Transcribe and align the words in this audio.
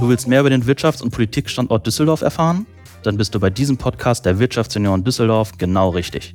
Du 0.00 0.08
willst 0.08 0.28
mehr 0.28 0.40
über 0.40 0.50
den 0.50 0.64
Wirtschafts- 0.64 1.02
und 1.02 1.10
Politikstandort 1.10 1.86
Düsseldorf 1.86 2.22
erfahren? 2.22 2.66
Dann 3.02 3.16
bist 3.16 3.34
du 3.34 3.40
bei 3.40 3.50
diesem 3.50 3.76
Podcast 3.76 4.26
der 4.26 4.38
Wirtschaftsunion 4.38 5.04
Düsseldorf 5.04 5.52
genau 5.56 5.90
richtig. 5.90 6.34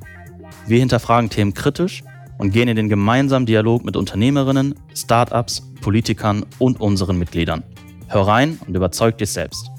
Wir 0.66 0.78
hinterfragen 0.80 1.30
Themen 1.30 1.54
kritisch 1.54 2.02
und 2.38 2.52
gehen 2.52 2.68
in 2.68 2.76
den 2.76 2.88
gemeinsamen 2.88 3.46
Dialog 3.46 3.84
mit 3.84 3.96
Unternehmerinnen, 3.96 4.74
Startups, 4.94 5.62
Politikern 5.80 6.46
und 6.58 6.80
unseren 6.80 7.18
Mitgliedern. 7.18 7.62
Hör 8.08 8.26
rein 8.26 8.58
und 8.66 8.74
überzeug 8.74 9.18
dich 9.18 9.30
selbst. 9.30 9.70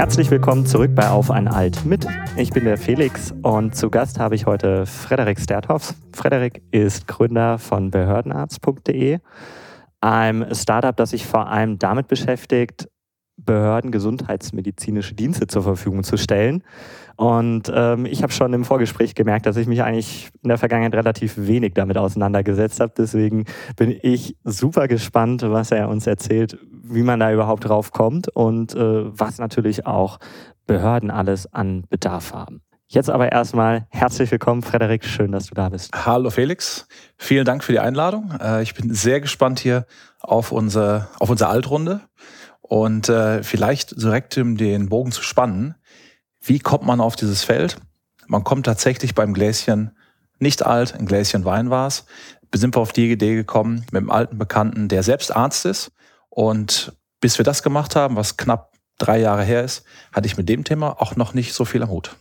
Herzlich 0.00 0.30
willkommen 0.30 0.64
zurück 0.64 0.94
bei 0.94 1.08
Auf 1.10 1.30
ein 1.30 1.46
Alt 1.46 1.84
mit. 1.84 2.06
Ich 2.36 2.50
bin 2.50 2.64
der 2.64 2.78
Felix 2.78 3.34
und 3.42 3.76
zu 3.76 3.90
Gast 3.90 4.18
habe 4.18 4.34
ich 4.34 4.46
heute 4.46 4.86
Frederik 4.86 5.38
Sterthoffs. 5.38 5.94
Frederik 6.12 6.62
ist 6.70 7.06
Gründer 7.06 7.58
von 7.58 7.90
behördenarzt.de, 7.90 9.18
einem 10.00 10.54
Startup, 10.54 10.96
das 10.96 11.10
sich 11.10 11.26
vor 11.26 11.48
allem 11.48 11.78
damit 11.78 12.08
beschäftigt, 12.08 12.88
Behörden 13.44 13.90
gesundheitsmedizinische 13.90 15.14
Dienste 15.14 15.46
zur 15.46 15.62
Verfügung 15.62 16.04
zu 16.04 16.16
stellen. 16.16 16.62
Und 17.16 17.70
ähm, 17.74 18.06
ich 18.06 18.22
habe 18.22 18.32
schon 18.32 18.52
im 18.52 18.64
Vorgespräch 18.64 19.14
gemerkt, 19.14 19.46
dass 19.46 19.56
ich 19.56 19.66
mich 19.66 19.82
eigentlich 19.82 20.30
in 20.42 20.48
der 20.48 20.58
Vergangenheit 20.58 20.94
relativ 20.94 21.34
wenig 21.36 21.74
damit 21.74 21.98
auseinandergesetzt 21.98 22.80
habe. 22.80 22.92
Deswegen 22.96 23.44
bin 23.76 23.96
ich 24.02 24.36
super 24.44 24.88
gespannt, 24.88 25.42
was 25.42 25.70
er 25.70 25.88
uns 25.88 26.06
erzählt, 26.06 26.58
wie 26.70 27.02
man 27.02 27.20
da 27.20 27.32
überhaupt 27.32 27.68
drauf 27.68 27.92
kommt 27.92 28.28
und 28.28 28.74
äh, 28.74 29.18
was 29.18 29.38
natürlich 29.38 29.86
auch 29.86 30.18
Behörden 30.66 31.10
alles 31.10 31.52
an 31.52 31.84
Bedarf 31.88 32.32
haben. 32.32 32.62
Jetzt 32.92 33.08
aber 33.08 33.30
erstmal 33.30 33.86
herzlich 33.90 34.32
willkommen, 34.32 34.62
Frederik. 34.62 35.04
Schön, 35.04 35.30
dass 35.30 35.46
du 35.46 35.54
da 35.54 35.68
bist. 35.68 35.92
Hallo 35.94 36.28
Felix. 36.28 36.88
Vielen 37.16 37.44
Dank 37.44 37.62
für 37.62 37.70
die 37.70 37.78
Einladung. 37.78 38.32
Äh, 38.40 38.64
ich 38.64 38.74
bin 38.74 38.92
sehr 38.92 39.20
gespannt 39.20 39.60
hier 39.60 39.86
auf 40.18 40.50
unsere, 40.50 41.06
auf 41.20 41.30
unsere 41.30 41.50
Altrunde. 41.50 42.00
Und 42.62 43.08
äh, 43.08 43.44
vielleicht 43.44 44.02
direkt 44.02 44.36
um 44.38 44.56
den 44.56 44.88
Bogen 44.88 45.12
zu 45.12 45.22
spannen, 45.22 45.76
wie 46.40 46.58
kommt 46.58 46.84
man 46.84 47.00
auf 47.00 47.14
dieses 47.14 47.44
Feld? 47.44 47.76
Man 48.26 48.42
kommt 48.42 48.66
tatsächlich 48.66 49.14
beim 49.14 49.34
Gläschen 49.34 49.96
nicht 50.40 50.66
alt, 50.66 50.92
ein 50.92 51.06
Gläschen 51.06 51.44
Wein 51.44 51.70
war 51.70 51.86
es, 51.86 52.06
sind 52.52 52.74
wir 52.74 52.80
auf 52.80 52.90
die 52.90 53.12
Idee 53.12 53.36
gekommen 53.36 53.86
mit 53.92 53.98
einem 53.98 54.10
alten 54.10 54.36
Bekannten, 54.36 54.88
der 54.88 55.04
selbst 55.04 55.36
Arzt 55.36 55.64
ist. 55.64 55.92
Und 56.28 56.92
bis 57.20 57.38
wir 57.38 57.44
das 57.44 57.62
gemacht 57.62 57.94
haben, 57.94 58.16
was 58.16 58.36
knapp 58.36 58.72
drei 58.98 59.20
Jahre 59.20 59.44
her 59.44 59.62
ist, 59.62 59.84
hatte 60.12 60.26
ich 60.26 60.36
mit 60.36 60.48
dem 60.48 60.64
Thema 60.64 61.00
auch 61.00 61.14
noch 61.14 61.34
nicht 61.34 61.54
so 61.54 61.64
viel 61.64 61.84
am 61.84 61.90
Hut. 61.90 62.16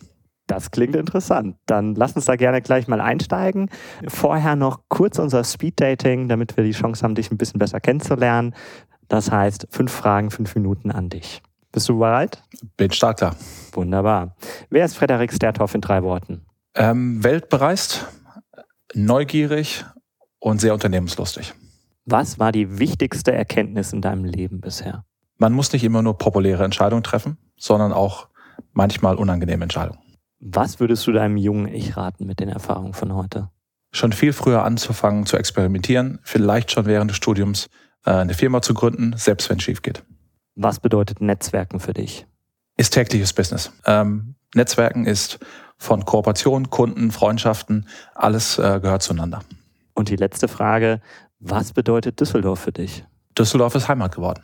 Das 0.50 0.72
klingt 0.72 0.96
interessant. 0.96 1.58
Dann 1.68 1.94
lass 1.94 2.14
uns 2.14 2.26
da 2.26 2.36
gerne 2.36 2.64
gleich 2.64 2.88
mal 2.88 3.00
einsteigen. 3.00 3.70
Vorher 4.08 4.56
noch 4.56 4.80
kurz 4.90 5.20
unser 5.20 5.44
Speed 5.44 5.80
Dating, 5.80 6.28
damit 6.28 6.58
wir 6.58 6.64
die 6.64 6.72
Chance 6.72 7.04
haben, 7.04 7.14
dich 7.14 7.30
ein 7.30 7.38
bisschen 7.38 7.60
besser 7.60 7.80
kennenzulernen. 7.80 8.56
Das 9.08 9.30
heißt, 9.30 9.68
fünf 9.70 9.92
Fragen, 9.92 10.32
fünf 10.32 10.56
Minuten 10.56 10.90
an 10.90 11.10
dich. 11.10 11.44
Bist 11.72 11.88
du 11.88 12.00
bereit? 12.00 12.42
Bin 12.78 12.92
stark 12.92 13.18
da. 13.18 13.36
Wunderbar. 13.74 14.36
Wer 14.72 14.86
ist 14.86 14.98
Frederik 14.98 15.32
Sterthoff 15.32 15.76
in 15.76 15.82
drei 15.82 16.02
Worten? 16.02 16.42
Ähm, 16.74 17.24
weltbereist, 17.24 18.08
neugierig 18.96 19.86
und 20.40 20.60
sehr 20.62 20.74
unternehmenslustig. 20.74 21.54
Was 22.06 22.40
war 22.40 22.52
die 22.52 22.80
wichtigste 22.80 23.32
Erkenntnis 23.32 23.94
in 23.94 24.02
deinem 24.02 24.26
Leben 24.26 24.62
bisher? 24.62 25.06
Man 25.38 25.54
muss 25.54 25.72
nicht 25.74 25.84
immer 25.84 26.02
nur 26.02 26.18
populäre 26.18 26.64
Entscheidungen 26.64 27.04
treffen, 27.04 27.38
sondern 27.56 27.94
auch 27.94 28.30
manchmal 28.74 29.16
unangenehme 29.16 29.62
Entscheidungen. 29.62 30.00
Was 30.40 30.80
würdest 30.80 31.06
du 31.06 31.12
deinem 31.12 31.36
jungen 31.36 31.68
Ich 31.68 31.98
raten 31.98 32.26
mit 32.26 32.40
den 32.40 32.48
Erfahrungen 32.48 32.94
von 32.94 33.14
heute? 33.14 33.50
Schon 33.92 34.14
viel 34.14 34.32
früher 34.32 34.64
anzufangen 34.64 35.26
zu 35.26 35.36
experimentieren, 35.36 36.20
vielleicht 36.24 36.72
schon 36.72 36.86
während 36.86 37.12
des 37.12 37.18
Studiums 37.18 37.70
äh, 38.06 38.12
eine 38.12 38.34
Firma 38.34 38.62
zu 38.62 38.74
gründen, 38.74 39.14
selbst 39.18 39.50
wenn 39.50 39.58
es 39.58 39.64
schief 39.64 39.82
geht. 39.82 40.04
Was 40.56 40.80
bedeutet 40.80 41.20
Netzwerken 41.22 41.80
für 41.80 41.94
dich? 41.94 42.26
Ist 42.78 42.94
tägliches 42.94 43.34
Business. 43.34 43.72
Ähm, 43.86 44.36
Netzwerken 44.56 45.06
ist 45.06 45.40
von 45.78 46.06
Kooperation, 46.06 46.70
Kunden, 46.70 47.12
Freundschaften, 47.12 47.88
alles 48.16 48.58
äh, 48.60 48.80
gehört 48.82 49.02
zueinander. 49.02 49.42
Und 49.94 50.10
die 50.10 50.16
letzte 50.16 50.48
Frage, 50.48 51.02
was 51.40 51.74
bedeutet 51.74 52.20
Düsseldorf 52.20 52.60
für 52.60 52.72
dich? 52.72 53.06
Düsseldorf 53.38 53.76
ist 53.76 53.88
Heimat 53.88 54.16
geworden. 54.16 54.42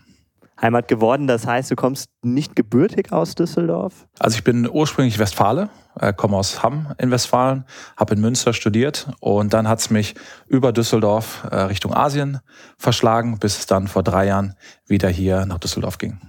Heimat 0.62 0.88
geworden. 0.88 1.28
Das 1.28 1.46
heißt, 1.46 1.72
du 1.72 1.76
kommst 1.76 2.10
nicht 2.24 2.56
gebürtig 2.56 3.12
aus 3.12 3.36
Düsseldorf? 3.36 4.08
Also 4.20 4.38
ich 4.38 4.44
bin 4.44 4.70
ursprünglich 4.70 5.20
Westfale, 5.20 5.70
äh, 6.00 6.14
komme 6.14 6.38
aus 6.38 6.64
Hamm 6.64 6.94
in 6.98 7.12
Westfalen, 7.12 7.66
habe 7.98 8.16
in 8.16 8.22
Münster 8.22 8.54
studiert 8.54 9.08
und 9.20 9.54
dann 9.54 9.68
hat 9.68 9.80
es 9.80 9.90
mich 9.90 10.16
über 10.48 10.72
Düsseldorf 10.72 11.48
äh, 11.52 11.56
Richtung 11.56 11.94
Asien 11.94 12.40
verschlagen, 12.78 13.38
bis 13.40 13.60
es 13.60 13.66
dann 13.66 13.88
vor 13.88 14.04
drei 14.04 14.28
Jahren 14.28 14.56
wieder 14.88 15.10
hier 15.10 15.46
nach 15.46 15.60
Düsseldorf 15.60 15.98
ging. 15.98 16.20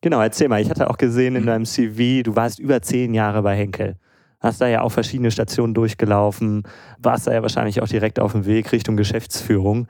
Genau, 0.00 0.20
erzähl 0.20 0.48
mal. 0.48 0.60
Ich 0.60 0.68
hatte 0.68 0.90
auch 0.90 0.98
gesehen 0.98 1.36
in 1.36 1.42
mhm. 1.42 1.46
deinem 1.46 1.64
CV, 1.64 2.22
du 2.22 2.36
warst 2.36 2.58
über 2.58 2.82
zehn 2.82 3.14
Jahre 3.14 3.42
bei 3.42 3.56
Henkel. 3.56 3.96
Hast 4.38 4.60
da 4.60 4.66
ja 4.66 4.82
auch 4.82 4.92
verschiedene 4.92 5.30
Stationen 5.30 5.72
durchgelaufen, 5.72 6.64
warst 6.98 7.26
da 7.26 7.32
ja 7.32 7.40
wahrscheinlich 7.40 7.80
auch 7.80 7.88
direkt 7.88 8.20
auf 8.20 8.32
dem 8.32 8.44
Weg 8.44 8.70
Richtung 8.72 8.98
Geschäftsführung. 8.98 9.86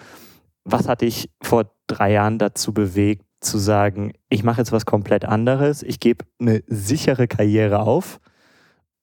Was 0.62 0.87
hat 0.87 1.00
dich 1.00 1.28
vor 1.43 1.65
drei 1.88 2.12
Jahren 2.12 2.38
dazu 2.38 2.72
bewegt, 2.72 3.25
zu 3.44 3.59
sagen, 3.59 4.12
ich 4.28 4.43
mache 4.43 4.60
jetzt 4.60 4.72
was 4.72 4.87
komplett 4.87 5.25
anderes, 5.25 5.82
ich 5.82 6.00
gebe 6.00 6.25
eine 6.41 6.62
sichere 6.66 7.28
Karriere 7.28 7.81
auf 7.81 8.21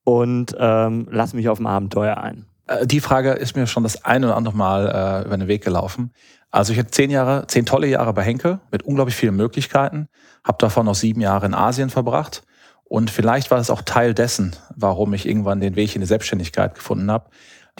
und 0.04 0.56
ähm, 0.58 1.08
lasse 1.10 1.36
mich 1.36 1.50
auf 1.50 1.60
ein 1.60 1.68
Abenteuer 1.68 2.18
ein? 2.18 2.46
Äh, 2.68 2.86
die 2.88 3.00
Frage 3.00 3.32
ist 3.32 3.56
mir 3.56 3.68
schon 3.68 3.84
das 3.84 4.04
ein 4.04 4.24
oder 4.24 4.36
andere 4.36 4.56
Mal 4.56 4.88
äh, 5.24 5.28
über 5.28 5.38
den 5.38 5.48
Weg 5.48 5.64
gelaufen. 5.64 6.12
Also 6.50 6.74
ich 6.74 6.80
hatte 6.80 6.92
zehn 6.92 7.10
Jahre, 7.10 7.48
zehn 7.48 7.66
tolle 7.66 7.88
Jahre 7.88 8.14
bei 8.14 8.24
Henkel 8.24 8.60
mit 8.72 8.84
unglaublich 8.84 9.16
vielen 9.16 9.36
Möglichkeiten, 9.36 10.08
habe 10.44 10.58
davon 10.60 10.86
noch 10.86 10.96
sieben 10.96 11.22
Jahre 11.22 11.46
in 11.46 11.54
Asien 11.54 11.90
verbracht 11.90 12.44
und 12.84 13.10
vielleicht 13.10 13.52
war 13.52 13.58
es 13.58 13.70
auch 13.70 13.84
Teil 13.84 14.14
dessen, 14.14 14.54
warum 14.76 15.14
ich 15.14 15.26
irgendwann 15.26 15.62
den 15.62 15.78
Weg 15.78 15.96
in 15.96 16.02
die 16.02 16.08
Selbstständigkeit 16.08 16.76
gefunden 16.76 17.10
habe, 17.10 17.30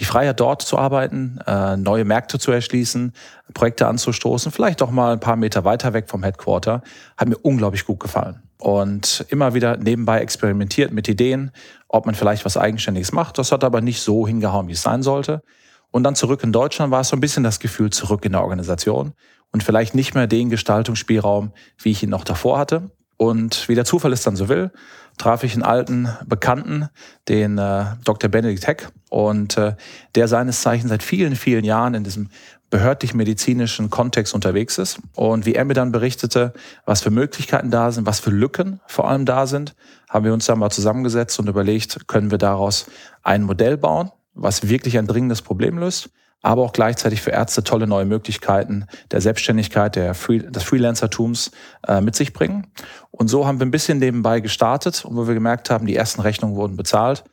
die 0.02 0.06
Freiheit 0.06 0.40
dort 0.40 0.64
zu 0.64 0.80
arbeiten, 0.80 1.40
äh, 1.46 1.78
neue 1.78 2.06
Märkte 2.06 2.40
zu 2.40 2.52
erschließen, 2.52 3.14
Projekte 3.54 3.86
anzustoßen, 3.86 4.52
vielleicht 4.52 4.82
auch 4.82 4.90
mal 4.90 5.14
ein 5.14 5.20
paar 5.20 5.36
Meter 5.36 5.64
weiter 5.64 5.94
weg 5.94 6.10
vom 6.10 6.24
Headquarter, 6.24 6.82
hat 7.18 7.30
mir 7.30 7.38
unglaublich 7.38 7.86
gut 7.86 8.00
gefallen. 8.00 8.42
Und 8.58 9.24
immer 9.30 9.54
wieder 9.54 9.78
nebenbei 9.78 10.22
experimentiert 10.22 10.92
mit 10.92 11.08
Ideen, 11.08 11.52
ob 11.88 12.08
man 12.08 12.16
vielleicht 12.16 12.46
was 12.46 12.58
Eigenständiges 12.58 13.12
macht. 13.12 13.38
Das 13.38 13.52
hat 13.52 13.64
aber 13.64 13.82
nicht 13.82 14.02
so 14.02 14.26
hingehauen, 14.26 14.68
wie 14.68 14.74
es 14.74 14.82
sein 14.82 15.04
sollte. 15.04 15.44
Und 15.92 16.04
dann 16.04 16.16
zurück 16.16 16.42
in 16.44 16.52
Deutschland 16.52 16.92
war 16.92 17.02
es 17.02 17.10
so 17.10 17.16
ein 17.16 17.22
bisschen 17.22 17.44
das 17.44 17.60
Gefühl, 17.60 17.92
zurück 17.92 18.26
in 18.26 18.32
der 18.32 18.42
Organisation 18.42 19.14
und 19.52 19.64
vielleicht 19.64 19.94
nicht 19.94 20.16
mehr 20.16 20.26
den 20.26 20.50
Gestaltungsspielraum, 20.50 21.52
wie 21.78 21.92
ich 21.92 22.02
ihn 22.02 22.10
noch 22.10 22.24
davor 22.24 22.58
hatte. 22.58 22.90
Und 23.22 23.70
wie 23.70 23.76
der 23.76 23.86
Zufall 23.86 24.14
es 24.14 24.24
dann 24.24 24.36
so 24.36 24.50
will, 24.50 24.72
traf 25.20 25.44
ich 25.44 25.54
einen 25.54 25.62
alten 25.62 26.10
Bekannten, 26.26 26.90
den 27.30 27.60
äh, 27.60 27.86
Dr. 28.04 28.32
Benedikt 28.32 28.66
Heck, 28.66 28.90
und 29.12 29.60
äh, 29.60 29.76
der 30.16 30.28
seines 30.28 30.64
Zeichens 30.64 30.90
seit 30.90 31.04
vielen, 31.04 31.36
vielen 31.36 31.64
Jahren 31.64 31.94
in 31.94 32.04
diesem 32.04 32.30
behördlich-medizinischen 32.72 33.92
Kontext 33.92 34.34
unterwegs 34.34 34.80
ist. 34.80 34.98
Und 35.14 35.46
wie 35.46 35.54
er 35.54 35.66
mir 35.66 35.76
dann 35.76 35.92
berichtete, 35.92 36.52
was 36.88 37.04
für 37.04 37.12
Möglichkeiten 37.12 37.70
da 37.70 37.92
sind, 37.92 38.08
was 38.08 38.20
für 38.20 38.32
Lücken 38.32 38.80
vor 38.88 39.08
allem 39.08 39.28
da 39.28 39.46
sind, 39.46 39.76
haben 40.10 40.26
wir 40.26 40.34
uns 40.34 40.48
dann 40.48 40.58
mal 40.58 40.72
zusammengesetzt 40.72 41.38
und 41.38 41.48
überlegt, 41.48 42.08
können 42.08 42.32
wir 42.32 42.40
daraus 42.40 42.88
ein 43.22 43.44
Modell 43.44 43.78
bauen, 43.78 44.10
was 44.34 44.68
wirklich 44.68 44.98
ein 44.98 45.06
dringendes 45.06 45.44
Problem 45.44 45.78
löst, 45.78 46.10
aber 46.42 46.64
auch 46.64 46.74
gleichzeitig 46.74 47.22
für 47.22 47.32
Ärzte 47.32 47.64
tolle 47.64 47.88
neue 47.88 48.06
Möglichkeiten 48.06 48.86
der 49.12 49.22
Selbstständigkeit, 49.22 49.96
der 49.96 50.14
Free, 50.14 50.40
des 50.40 50.64
Freelancertums 50.64 51.52
äh, 51.88 52.02
mit 52.02 52.16
sich 52.16 52.34
bringen. 52.34 52.68
Und 53.12 53.28
so 53.28 53.46
haben 53.46 53.60
wir 53.60 53.66
ein 53.66 53.72
bisschen 53.72 54.00
nebenbei 54.00 54.40
gestartet 54.40 55.06
und 55.06 55.16
wo 55.16 55.28
wir 55.28 55.34
gemerkt 55.34 55.70
haben, 55.70 55.86
die 55.86 55.96
ersten 55.96 56.22
Rechnungen 56.22 56.56
wurden 56.56 56.78
bezahlt, 56.78 57.24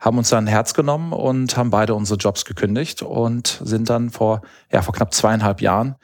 haben 0.00 0.18
uns 0.18 0.30
dann 0.30 0.44
ein 0.44 0.48
Herz 0.48 0.74
genommen 0.74 1.12
und 1.12 1.56
haben 1.56 1.70
beide 1.70 1.94
unsere 1.94 2.18
Jobs 2.18 2.44
gekündigt 2.44 3.02
und 3.02 3.60
sind 3.62 3.90
dann 3.90 4.10
vor, 4.10 4.40
ja, 4.72 4.82
vor 4.82 4.94
knapp 4.94 5.14
zweieinhalb 5.14 5.60
Jahren 5.60 5.96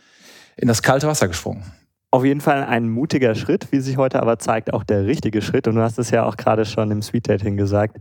in 0.56 0.68
das 0.68 0.82
kalte 0.82 1.06
Wasser 1.06 1.28
gesprungen. 1.28 1.64
Auf 2.10 2.24
jeden 2.24 2.40
Fall 2.40 2.62
ein 2.64 2.88
mutiger 2.88 3.34
Schritt, 3.34 3.72
wie 3.72 3.80
sich 3.80 3.96
heute 3.96 4.22
aber 4.22 4.38
zeigt, 4.38 4.72
auch 4.72 4.84
der 4.84 5.06
richtige 5.06 5.42
Schritt. 5.42 5.66
Und 5.66 5.74
du 5.74 5.82
hast 5.82 5.98
es 5.98 6.10
ja 6.10 6.24
auch 6.24 6.36
gerade 6.36 6.64
schon 6.64 6.90
im 6.90 7.02
Sweet 7.02 7.28
Dating 7.28 7.56
gesagt. 7.56 7.98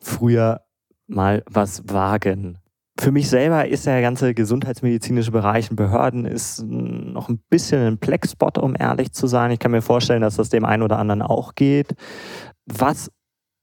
Früher 0.00 0.62
mal 1.06 1.42
was 1.46 1.82
wagen. 1.88 2.58
Für 3.00 3.12
mich 3.12 3.28
selber 3.28 3.68
ist 3.68 3.86
der 3.86 4.02
ganze 4.02 4.34
gesundheitsmedizinische 4.34 5.30
Bereich 5.30 5.70
in 5.70 5.76
Behörden 5.76 6.24
ist 6.24 6.64
noch 6.64 7.28
ein 7.28 7.38
bisschen 7.48 7.86
ein 7.86 7.98
Pleckspot, 7.98 8.58
um 8.58 8.74
ehrlich 8.76 9.12
zu 9.12 9.28
sein. 9.28 9.52
Ich 9.52 9.60
kann 9.60 9.70
mir 9.70 9.82
vorstellen, 9.82 10.20
dass 10.20 10.34
das 10.34 10.48
dem 10.48 10.64
einen 10.64 10.82
oder 10.82 10.98
anderen 10.98 11.22
auch 11.22 11.54
geht. 11.54 11.94
Was 12.66 13.12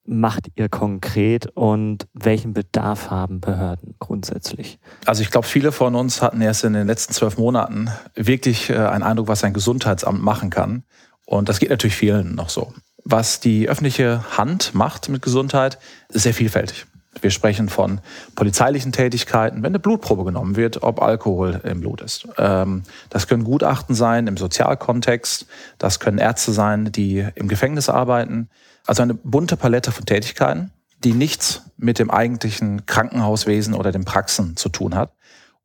macht 0.08 0.48
ihr 0.56 0.70
konkret 0.70 1.48
und 1.54 2.08
welchen 2.14 2.54
Bedarf 2.54 3.10
haben 3.10 3.42
Behörden 3.42 3.96
grundsätzlich? 4.00 4.80
Also 5.06 5.22
ich 5.22 5.32
glaube, 5.32 5.48
viele 5.48 5.74
von 5.74 5.96
uns 5.96 6.22
hatten 6.22 6.40
erst 6.40 6.64
in 6.64 6.72
den 6.72 6.88
letzten 6.88 7.12
zwölf 7.12 7.38
Monaten 7.38 7.90
wirklich 8.16 8.70
äh, 8.70 8.78
einen 8.78 9.04
Eindruck, 9.04 9.28
was 9.28 9.44
ein 9.44 9.54
Gesundheitsamt 9.54 10.22
machen 10.22 10.50
kann. 10.50 10.84
Und 11.26 11.50
das 11.50 11.60
geht 11.60 11.72
natürlich 11.72 11.98
vielen 11.98 12.36
noch 12.36 12.50
so. 12.50 12.72
Was 13.04 13.42
die 13.42 13.68
öffentliche 13.68 14.24
Hand 14.38 14.74
macht 14.74 15.10
mit 15.10 15.22
Gesundheit, 15.22 15.78
ist 16.10 16.24
sehr 16.24 16.34
vielfältig. 16.34 16.86
Wir 17.22 17.32
sprechen 17.32 17.70
von 17.70 18.02
polizeilichen 18.36 18.92
Tätigkeiten, 18.92 19.64
wenn 19.64 19.72
eine 19.72 19.80
Blutprobe 19.80 20.26
genommen 20.26 20.56
wird, 20.56 20.84
ob 20.84 21.02
Alkohol 21.02 21.62
im 21.64 21.80
Blut 21.80 22.02
ist. 22.02 22.28
Ähm, 22.38 22.84
das 23.10 23.28
können 23.28 23.44
Gutachten 23.44 23.96
sein 23.96 24.28
im 24.28 24.38
Sozialkontext, 24.38 25.48
das 25.78 26.00
können 26.00 26.18
Ärzte 26.18 26.52
sein, 26.52 26.92
die 26.92 27.26
im 27.36 27.48
Gefängnis 27.48 27.90
arbeiten. 27.90 28.50
Also 28.86 29.02
eine 29.04 29.14
bunte 29.14 29.58
Palette 29.58 29.92
von 29.92 30.06
Tätigkeiten, 30.06 30.72
die 31.04 31.14
nichts 31.14 31.64
mit 31.78 32.00
dem 32.00 32.12
eigentlichen 32.12 32.86
Krankenhauswesen 32.86 33.74
oder 33.74 33.92
den 33.92 34.06
Praxen 34.06 34.58
zu 34.58 34.70
tun 34.70 34.96
hat. 34.96 35.14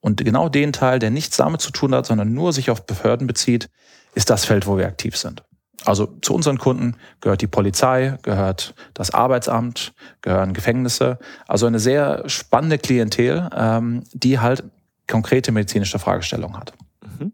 Und 0.01 0.25
genau 0.25 0.49
den 0.49 0.73
Teil, 0.73 0.99
der 0.99 1.11
nichts 1.11 1.37
damit 1.37 1.61
zu 1.61 1.71
tun 1.73 1.95
hat, 1.95 2.07
sondern 2.07 2.33
nur 2.33 2.53
sich 2.53 2.71
auf 2.71 2.87
Behörden 2.87 3.27
bezieht, 3.27 3.69
ist 4.15 4.31
das 4.31 4.45
Feld, 4.45 4.67
wo 4.67 4.79
wir 4.79 4.87
aktiv 4.87 5.17
sind. 5.17 5.43
Also 5.85 6.07
zu 6.21 6.35
unseren 6.35 6.59
Kunden 6.59 6.97
gehört 7.21 7.41
die 7.41 7.47
Polizei, 7.47 8.19
gehört 8.23 8.75
das 8.93 9.13
Arbeitsamt, 9.13 9.95
gehören 10.21 10.53
Gefängnisse. 10.53 11.19
Also 11.49 11.67
eine 11.67 11.79
sehr 11.79 12.29
spannende 12.29 12.79
Klientel, 12.79 13.49
ähm, 13.57 14.05
die 14.13 14.39
halt 14.39 14.65
konkrete 15.09 15.53
medizinische 15.53 15.99
Fragestellungen 15.99 16.59
hat. 16.59 16.75
Mhm. 17.03 17.33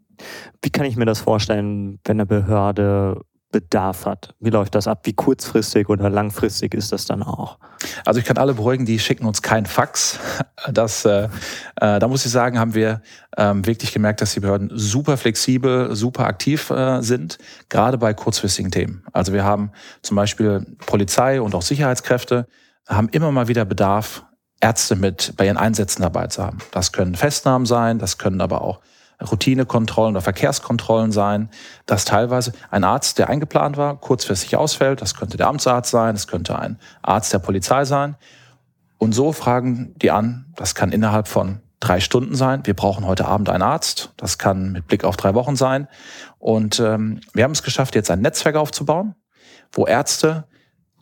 Wie 0.63 0.71
kann 0.71 0.87
ich 0.87 0.97
mir 0.97 1.07
das 1.07 1.21
vorstellen, 1.21 1.99
wenn 2.05 2.17
eine 2.17 2.27
Behörde 2.27 3.21
Bedarf 3.53 4.07
hat? 4.07 4.35
Wie 4.41 4.51
läuft 4.51 4.75
das 4.75 4.87
ab? 4.87 5.01
Wie 5.05 5.13
kurzfristig 5.13 5.89
oder 5.89 6.11
langfristig 6.11 6.75
ist 6.75 6.93
das 6.93 7.07
dann 7.07 7.23
auch? 7.23 7.59
Also 8.05 8.19
ich 8.21 8.27
kann 8.27 8.37
alle 8.39 8.55
beruhigen, 8.55 8.85
die 8.85 8.99
schicken 8.99 9.25
uns 9.27 9.43
kein 9.43 9.67
Fax. 9.67 10.19
Das, 10.73 11.05
äh, 11.05 11.29
äh, 11.77 11.99
da 12.01 12.09
muss 12.09 12.27
ich 12.27 12.33
sagen, 12.33 12.59
haben 12.59 12.75
wir 12.75 13.03
ähm, 13.37 13.65
wirklich 13.67 13.93
gemerkt, 13.93 14.21
dass 14.21 14.35
die 14.35 14.41
Behörden 14.41 14.71
super 14.75 15.17
flexibel, 15.17 15.95
super 15.95 16.27
aktiv 16.27 16.71
äh, 16.71 17.03
sind, 17.03 17.39
gerade 17.69 17.99
bei 17.99 18.15
kurzfristigen 18.15 18.73
Themen. 18.73 19.05
Also 19.13 19.33
wir 19.33 19.45
haben 19.45 19.71
zum 20.03 20.17
Beispiel 20.17 20.67
Polizei 20.87 21.41
und 21.41 21.55
auch 21.55 21.63
Sicherheitskräfte, 21.63 22.49
haben 22.89 23.09
immer 23.11 23.31
mal 23.31 23.47
wieder 23.47 23.65
Bedarf, 23.65 24.25
Ärzte 24.61 24.97
mit 24.97 25.35
bei 25.37 25.47
ihren 25.47 25.57
Einsätzen 25.57 26.03
dabei 26.03 26.27
zu 26.27 26.43
haben. 26.43 26.59
Das 26.73 26.91
können 26.91 27.15
Festnahmen 27.15 27.67
sein, 27.67 27.99
das 27.99 28.19
können 28.19 28.41
aber 28.41 28.63
auch 28.63 28.81
Routinekontrollen 29.23 30.15
oder 30.15 30.23
Verkehrskontrollen 30.23 31.13
sein, 31.13 31.49
dass 31.87 32.05
teilweise 32.05 32.53
ein 32.71 32.85
Arzt, 32.85 33.19
der 33.19 33.29
eingeplant 33.29 33.77
war, 33.77 33.97
kurzfristig 33.99 34.57
ausfällt. 34.57 35.01
Das 35.01 35.15
könnte 35.15 35.37
der 35.37 35.49
Amtsarzt 35.49 35.91
sein, 35.91 36.15
das 36.15 36.27
könnte 36.27 36.59
ein 36.59 36.79
Arzt 37.03 37.33
der 37.33 37.39
Polizei 37.39 37.85
sein. 37.85 38.17
Und 38.99 39.13
so 39.13 39.33
fragen 39.33 39.95
die 39.97 40.11
an, 40.11 40.47
das 40.57 40.75
kann 40.75 40.93
innerhalb 40.93 41.29
von 41.29 41.61
drei 41.81 42.01
Stunden 42.01 42.35
sein. 42.35 42.63
Wir 42.65 42.75
brauchen 42.75 43.07
heute 43.07 43.27
Abend 43.27 43.49
einen 43.49 43.63
Arzt. 43.63 44.13
Das 44.17 44.39
kann 44.39 44.73
mit 44.73 44.87
Blick 44.87 45.05
auf 45.05 45.17
drei 45.17 45.35
Wochen 45.35 45.57
sein. 45.57 45.89
Und 46.39 46.81
ähm, 46.81 47.21
wir 47.35 47.45
haben 47.45 47.53
es 47.53 47.63
geschafft, 47.63 47.95
jetzt 47.95 48.11
ein 48.11 48.21
Netzwerk 48.21 48.57
aufzubauen, 48.57 49.15
wo 49.73 49.87
Ärzte 49.87 50.45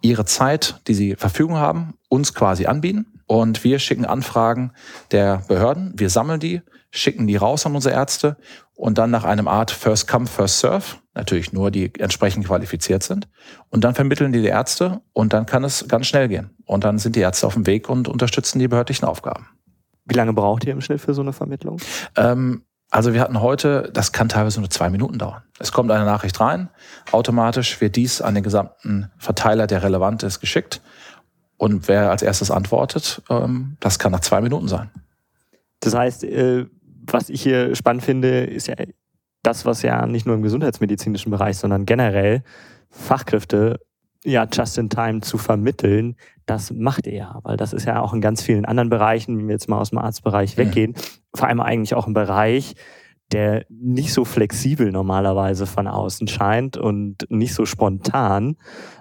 ihre 0.03 0.25
Zeit, 0.25 0.81
die 0.87 0.95
sie 0.95 1.17
Verfügung 1.17 1.57
haben, 1.57 1.95
uns 2.09 2.35
quasi 2.35 2.67
anbieten. 2.67 3.14
Und 3.27 3.65
wir 3.65 3.79
schicken 3.79 4.05
Anfragen 4.05 4.73
der 5.11 5.43
Behörden. 5.49 5.93
Wir 5.97 6.11
sammeln 6.11 6.41
die, 6.41 6.63
schicken 6.91 7.27
die 7.27 7.37
raus 7.37 7.67
an 7.67 7.75
unsere 7.75 7.95
Ärzte 7.95 8.37
und 8.75 8.99
dann 8.99 9.11
nach 9.11 9.25
einem 9.25 9.49
Art 9.49 9.71
First 9.71 10.09
Come, 10.09 10.27
First 10.27 10.61
Serve, 10.61 10.97
natürlich 11.15 11.53
nur 11.53 11.71
die 11.71 11.93
entsprechend 11.99 12.47
qualifiziert 12.47 13.03
sind. 13.03 13.29
Und 13.71 13.85
dann 13.85 13.95
vermitteln 13.95 14.33
die 14.33 14.43
die 14.43 14.49
Ärzte 14.49 15.01
und 15.13 15.33
dann 15.33 15.47
kann 15.47 15.65
es 15.65 15.87
ganz 15.89 16.07
schnell 16.07 16.29
gehen. 16.29 16.51
Und 16.67 16.85
dann 16.85 16.99
sind 16.99 17.17
die 17.17 17.21
Ärzte 17.21 17.47
auf 17.47 17.55
dem 17.55 17.67
Weg 17.67 17.89
und 17.89 18.09
unterstützen 18.09 18.59
die 18.59 18.69
behördlichen 18.69 19.07
Aufgaben. 19.07 19.49
Wie 20.05 20.15
lange 20.15 20.33
braucht 20.33 20.65
ihr 20.65 20.73
im 20.73 20.81
Schnitt 20.81 21.01
für 21.01 21.15
so 21.15 21.23
eine 21.23 21.33
Vermittlung? 21.33 21.79
Ähm, 22.17 22.65
also 22.91 23.13
wir 23.13 23.21
hatten 23.21 23.41
heute, 23.41 23.91
das 23.93 24.13
kann 24.13 24.29
teilweise 24.29 24.61
nur 24.61 24.71
zwei 24.71 24.91
Minuten 24.91 25.19
dauern. 25.19 25.43
Es 25.59 25.73
kommt 25.73 25.91
eine 25.91 26.05
Nachricht 26.05 26.39
rein, 26.41 26.69
automatisch 27.11 27.81
wird 27.81 27.97
dies 27.97 28.21
an 28.21 28.35
den 28.35 28.45
gesamten 28.45 29.11
Verteiler, 29.19 29.67
der 29.67 29.83
relevant 29.83 30.23
ist, 30.23 30.41
geschickt. 30.41 30.81
Und 31.57 31.89
wer 31.89 32.11
als 32.11 32.23
erstes 32.23 32.51
antwortet, 32.51 33.23
ähm, 33.31 33.77
das 33.81 33.99
kann 33.99 34.13
nach 34.13 34.21
zwei 34.21 34.41
Minuten 34.41 34.69
sein. 34.69 34.91
Das 35.81 35.95
heißt, 35.95 36.25
äh, 36.25 36.67
was 37.07 37.29
ich 37.29 37.43
hier 37.43 37.75
spannend 37.75 38.03
finde, 38.03 38.45
ist 38.45 38.67
ja 38.67 38.75
das, 39.43 39.65
was 39.65 39.83
ja 39.83 40.07
nicht 40.07 40.27
nur 40.27 40.35
im 40.35 40.43
gesundheitsmedizinischen 40.43 41.31
Bereich, 41.31 41.59
sondern 41.59 41.87
generell 41.87 42.43
Fachkräfte 42.91 43.79
ja 44.25 44.47
just 44.51 44.79
in 44.79 44.89
time 44.89 45.21
zu 45.21 45.39
vermitteln, 45.39 46.17
das 46.47 46.71
macht 46.71 47.07
ihr 47.07 47.15
ja, 47.15 47.41
weil 47.43 47.57
das 47.57 47.73
ist 47.73 47.85
ja 47.85 48.01
auch 48.01 48.15
in 48.15 48.21
ganz 48.21 48.43
vielen 48.43 48.65
anderen 48.65 48.89
Bereichen, 48.89 49.39
wenn 49.39 49.49
wir 49.49 49.53
jetzt 49.53 49.69
mal 49.69 49.79
aus 49.79 49.91
dem 49.91 49.99
Arztbereich 49.99 50.57
weggehen, 50.57 50.95
ja. 50.97 51.03
vor 51.35 51.49
allem 51.49 51.61
eigentlich 51.61 51.95
auch 51.95 52.07
ein 52.07 52.15
Bereich, 52.15 52.75
der 53.33 53.65
nicht 53.69 54.13
so 54.13 54.25
flexibel 54.25 54.93
normalerweise 54.93 55.67
von 55.67 55.87
außen 55.89 56.29
scheint 56.29 56.77
und 56.77 57.27
nicht 57.31 57.55
so 57.55 57.67
spontan. 57.67 58.57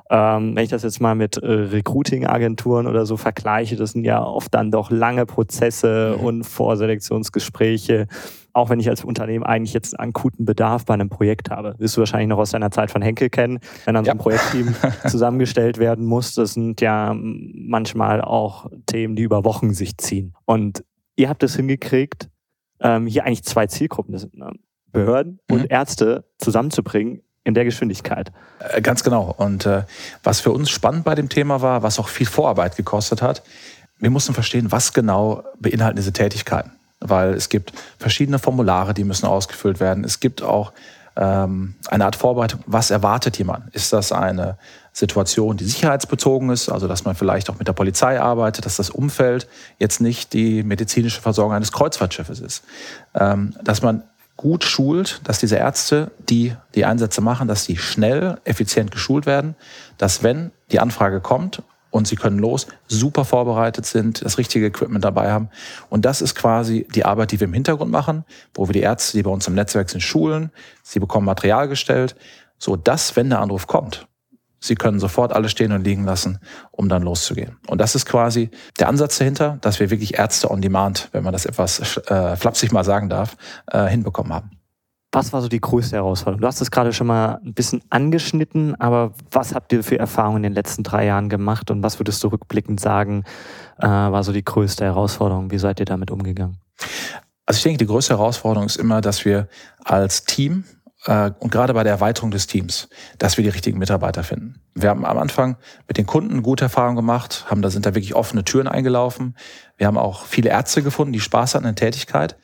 Ähm, 0.10 0.56
wenn 0.56 0.64
ich 0.64 0.70
das 0.70 0.84
jetzt 0.84 1.02
mal 1.02 1.16
mit 1.16 1.38
äh, 1.38 1.52
Recruiting-Agenturen 1.52 2.88
oder 2.88 3.06
so 3.06 3.18
vergleiche, 3.18 3.75
das 3.75 3.92
sind 3.92 4.06
ja 4.06 4.24
oft 4.24 4.54
dann 4.54 4.72
doch 4.72 4.92
lange 4.92 5.25
Prozesse 5.25 6.16
mhm. 6.18 6.25
und 6.25 6.44
Vorselektionsgespräche. 6.44 8.08
Auch 8.54 8.70
wenn 8.70 8.80
ich 8.80 8.90
als 8.90 9.04
Unternehmen 9.04 9.44
eigentlich 9.44 9.74
jetzt 9.74 10.00
einen 10.00 10.12
akuten 10.12 10.46
Bedarf 10.46 10.86
bei 10.86 10.94
einem 10.94 11.10
Projekt 11.10 11.50
habe. 11.50 11.74
Wirst 11.80 11.98
du 11.98 12.02
wahrscheinlich 12.02 12.30
noch 12.30 12.38
aus 12.38 12.52
deiner 12.52 12.70
Zeit 12.70 12.92
von 12.92 13.02
Henkel 13.02 13.30
kennen, 13.30 13.60
wenn 13.86 13.96
dann 13.96 14.06
ja. 14.06 14.12
so 14.12 14.18
ein 14.18 14.22
Projektteam 14.22 14.75
zusammengestellt 15.08 15.80
werden 15.80 16.06
muss. 16.06 16.36
Das 16.36 16.54
sind 16.54 16.80
ja 16.80 17.16
manchmal 17.16 18.22
auch 18.22 18.70
Themen, 18.86 19.16
die 19.16 19.24
über 19.24 19.44
Wochen 19.44 19.74
sich 19.74 19.98
ziehen. 19.98 20.34
Und 20.46 20.84
ihr 21.16 21.30
habt 21.30 21.42
es 21.42 21.56
hingekriegt, 21.56 22.30
ähm, 22.83 23.07
hier 23.07 23.25
eigentlich 23.25 23.44
zwei 23.44 23.65
Zielgruppen, 23.65 24.13
das 24.13 24.21
sind 24.21 24.38
ne, 24.38 24.51
Behörden 24.91 25.39
mhm. 25.50 25.56
und 25.56 25.71
Ärzte 25.71 26.25
zusammenzubringen 26.38 27.24
in 27.44 27.53
der 27.53 27.65
Geschwindigkeit. 27.65 28.31
Äh, 28.59 28.81
ganz 28.81 29.03
genau. 29.03 29.33
Und 29.38 29.65
äh, 29.65 29.83
was 30.24 30.39
für 30.39 30.51
uns 30.51 30.69
spannend 30.69 31.03
bei 31.03 31.15
dem 31.15 31.30
Thema 31.30 31.62
war, 31.62 31.83
was 31.83 32.00
auch 32.00 32.07
viel 32.07 32.27
Vorarbeit 32.27 32.77
gekostet 32.77 33.21
hat, 33.21 33.44
wir 34.00 34.09
mussten 34.09 34.33
verstehen, 34.33 34.71
was 34.71 34.94
genau 34.94 35.44
beinhalten 35.59 35.97
diese 35.97 36.13
Tätigkeiten. 36.13 36.71
Weil 37.00 37.33
es 37.33 37.50
gibt 37.50 37.74
verschiedene 38.00 38.39
Formulare, 38.39 38.94
die 38.94 39.03
müssen 39.03 39.25
ausgefüllt 39.25 39.79
werden. 39.79 40.03
Es 40.03 40.19
gibt 40.19 40.41
auch 40.41 40.71
ähm, 41.15 41.75
eine 41.88 42.06
Art 42.06 42.15
Vorbereitung. 42.15 42.62
Was 42.65 42.91
erwartet 42.91 43.38
jemand? 43.38 43.74
Ist 43.75 43.94
das 43.94 44.12
eine 44.12 44.57
Situation, 44.94 45.57
die 45.57 45.66
sicherheitsbezogen 45.66 46.51
ist, 46.51 46.69
also 46.69 46.88
dass 46.88 47.04
man 47.04 47.16
vielleicht 47.16 47.50
auch 47.50 47.57
mit 47.57 47.68
der 47.68 47.74
Polizei 47.74 48.22
arbeitet, 48.22 48.66
dass 48.66 48.78
das 48.78 48.92
Umfeld 48.92 49.48
jetzt 49.80 50.00
nicht 50.00 50.34
die 50.34 50.63
medizinische 50.63 51.19
Versorgung 51.19 51.54
eines 51.54 51.72
Kreuzfahrtschiffes 51.72 52.40
ist. 52.40 52.63
Ähm, 53.16 53.56
dass 53.63 53.81
man 53.81 54.04
gut 54.38 54.63
schult, 54.63 55.22
dass 55.24 55.40
diese 55.40 55.57
Ärzte, 55.57 56.12
die 56.30 56.56
die 56.75 56.86
Einsätze 56.86 57.22
machen, 57.22 57.48
dass 57.48 57.66
die 57.66 57.78
schnell, 57.78 58.40
effizient 58.45 58.92
geschult 58.92 59.25
werden, 59.25 59.56
dass 59.98 60.24
wenn 60.24 60.51
die 60.72 60.80
Anfrage 60.80 61.22
kommt 61.22 61.63
und 61.89 62.07
sie 62.07 62.16
können 62.16 62.39
los, 62.39 62.68
super 62.88 63.25
vorbereitet 63.25 63.86
sind, 63.86 64.24
das 64.24 64.38
richtige 64.38 64.68
Equipment 64.68 65.06
dabei 65.06 65.31
haben. 65.31 65.50
Und 65.89 66.06
das 66.06 66.22
ist 66.22 66.36
quasi 66.36 66.88
die 66.94 67.06
Arbeit, 67.06 67.31
die 67.31 67.39
wir 67.39 67.48
im 67.48 67.54
Hintergrund 67.54 67.92
machen, 67.92 68.25
wo 68.54 68.67
wir 68.67 68.74
die 68.74 68.82
Ärzte, 68.82 69.17
die 69.17 69.24
bei 69.24 69.29
uns 69.29 69.48
im 69.48 69.53
Netzwerk 69.53 69.89
sind, 69.89 70.01
schulen. 70.01 70.51
Sie 70.82 71.00
bekommen 71.00 71.25
Material 71.25 71.67
gestellt, 71.67 72.15
so 72.58 72.75
dass, 72.75 73.15
wenn 73.15 73.29
der 73.29 73.39
Anruf 73.39 73.67
kommt, 73.67 74.08
Sie 74.63 74.75
können 74.75 74.98
sofort 74.98 75.34
alles 75.34 75.51
stehen 75.51 75.74
und 75.74 75.84
liegen 75.84 76.05
lassen, 76.05 76.39
um 76.72 76.88
dann 76.88 77.03
loszugehen. 77.03 77.58
Und 77.67 77.82
das 77.82 77.96
ist 77.96 78.05
quasi 78.05 78.50
der 78.79 78.88
Ansatz 78.88 79.17
dahinter, 79.17 79.58
dass 79.60 79.82
wir 79.82 79.89
wirklich 79.89 80.17
Ärzte 80.17 80.50
on 80.50 80.62
Demand, 80.62 81.10
wenn 81.12 81.22
man 81.22 81.34
das 81.34 81.46
etwas 81.46 81.98
äh, 82.08 82.38
flapsig 82.38 82.72
mal 82.72 82.86
sagen 82.86 83.10
darf, 83.10 83.36
äh, 83.70 83.88
hinbekommen 83.88 84.32
haben. 84.32 84.51
Was 85.12 85.34
war 85.34 85.41
so 85.41 85.50
die 85.50 85.60
größte 85.60 85.98
Herausforderung? 85.98 86.39
Du 86.39 86.48
hast 86.48 86.62
es 86.62 86.72
gerade 86.72 86.93
schon 86.93 87.08
mal 87.08 87.41
ein 87.43 87.53
bisschen 87.53 87.84
angeschnitten, 87.89 88.79
aber 88.79 89.12
was 89.32 89.53
habt 89.53 89.74
ihr 89.74 89.84
für 89.84 90.00
Erfahrungen 90.00 90.38
in 90.38 90.43
den 90.43 90.53
letzten 90.53 90.84
drei 90.84 91.08
Jahren 91.08 91.27
gemacht 91.27 91.70
und 91.70 91.84
was 91.84 92.00
würdest 92.00 92.24
du 92.24 92.29
rückblickend 92.29 92.79
sagen, 92.79 93.25
äh, 93.79 93.86
war 93.86 94.24
so 94.24 94.32
die 94.32 94.46
größte 94.46 94.86
Herausforderung? 94.86 95.51
Wie 95.51 95.60
seid 95.60 95.82
ihr 95.82 95.86
damit 95.86 96.10
umgegangen? 96.10 96.58
Also 97.46 97.58
ich 97.58 97.63
denke, 97.63 97.79
die 97.79 97.86
größte 97.86 98.13
Herausforderung 98.13 98.65
ist 98.65 98.77
immer, 98.77 99.01
dass 99.01 99.25
wir 99.25 99.50
als 99.84 100.24
Team 100.24 100.63
äh, 101.05 101.31
und 101.39 101.51
gerade 101.51 101.74
bei 101.74 101.83
der 101.83 101.93
Erweiterung 101.93 102.31
des 102.31 102.48
Teams, 102.48 102.89
dass 103.17 103.38
wir 103.38 103.43
die 103.43 103.50
richtigen 103.50 103.79
Mitarbeiter 103.79 104.24
finden. 104.24 104.62
Wir 104.74 104.89
haben 104.89 105.05
am 105.05 105.17
Anfang 105.17 105.57
mit 105.88 105.98
den 105.98 106.05
Kunden 106.05 106.43
gute 106.43 106.65
Erfahrungen 106.65 106.95
gemacht, 106.95 107.45
haben 107.48 107.62
da 107.62 107.69
sind 107.69 107.86
da 107.86 107.95
wirklich 107.95 108.15
offene 108.15 108.43
Türen 108.43 108.67
eingelaufen. 108.67 109.36
Wir 109.77 109.88
haben 109.88 109.98
auch 109.98 110.25
viele 110.25 110.50
Ärzte 110.50 110.83
gefunden, 110.83 111.13
die 111.13 111.19
Spaß 111.19 111.55
hatten 111.55 111.65
in 111.65 111.75
der 111.75 111.91
Tätigkeit. 111.91 112.38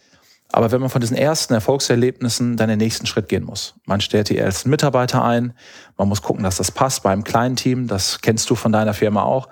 Aber 0.51 0.71
wenn 0.71 0.81
man 0.81 0.89
von 0.89 1.01
diesen 1.01 1.15
ersten 1.15 1.53
Erfolgserlebnissen 1.53 2.57
dann 2.57 2.69
den 2.69 2.79
nächsten 2.79 3.05
Schritt 3.05 3.29
gehen 3.29 3.43
muss, 3.43 3.75
man 3.85 4.01
stellt 4.01 4.29
die 4.29 4.37
ersten 4.37 4.71
Mitarbeiter 4.71 5.23
ein, 5.23 5.53
man 5.95 6.07
muss 6.07 6.23
gucken, 6.23 6.43
dass 6.43 6.57
das 6.57 6.71
passt 6.71 7.03
bei 7.03 7.11
einem 7.11 7.23
kleinen 7.23 7.55
Team, 7.55 7.87
das 7.87 8.21
kennst 8.21 8.49
du 8.49 8.55
von 8.55 8.71
deiner 8.71 8.95
Firma 8.95 9.21
auch. 9.21 9.47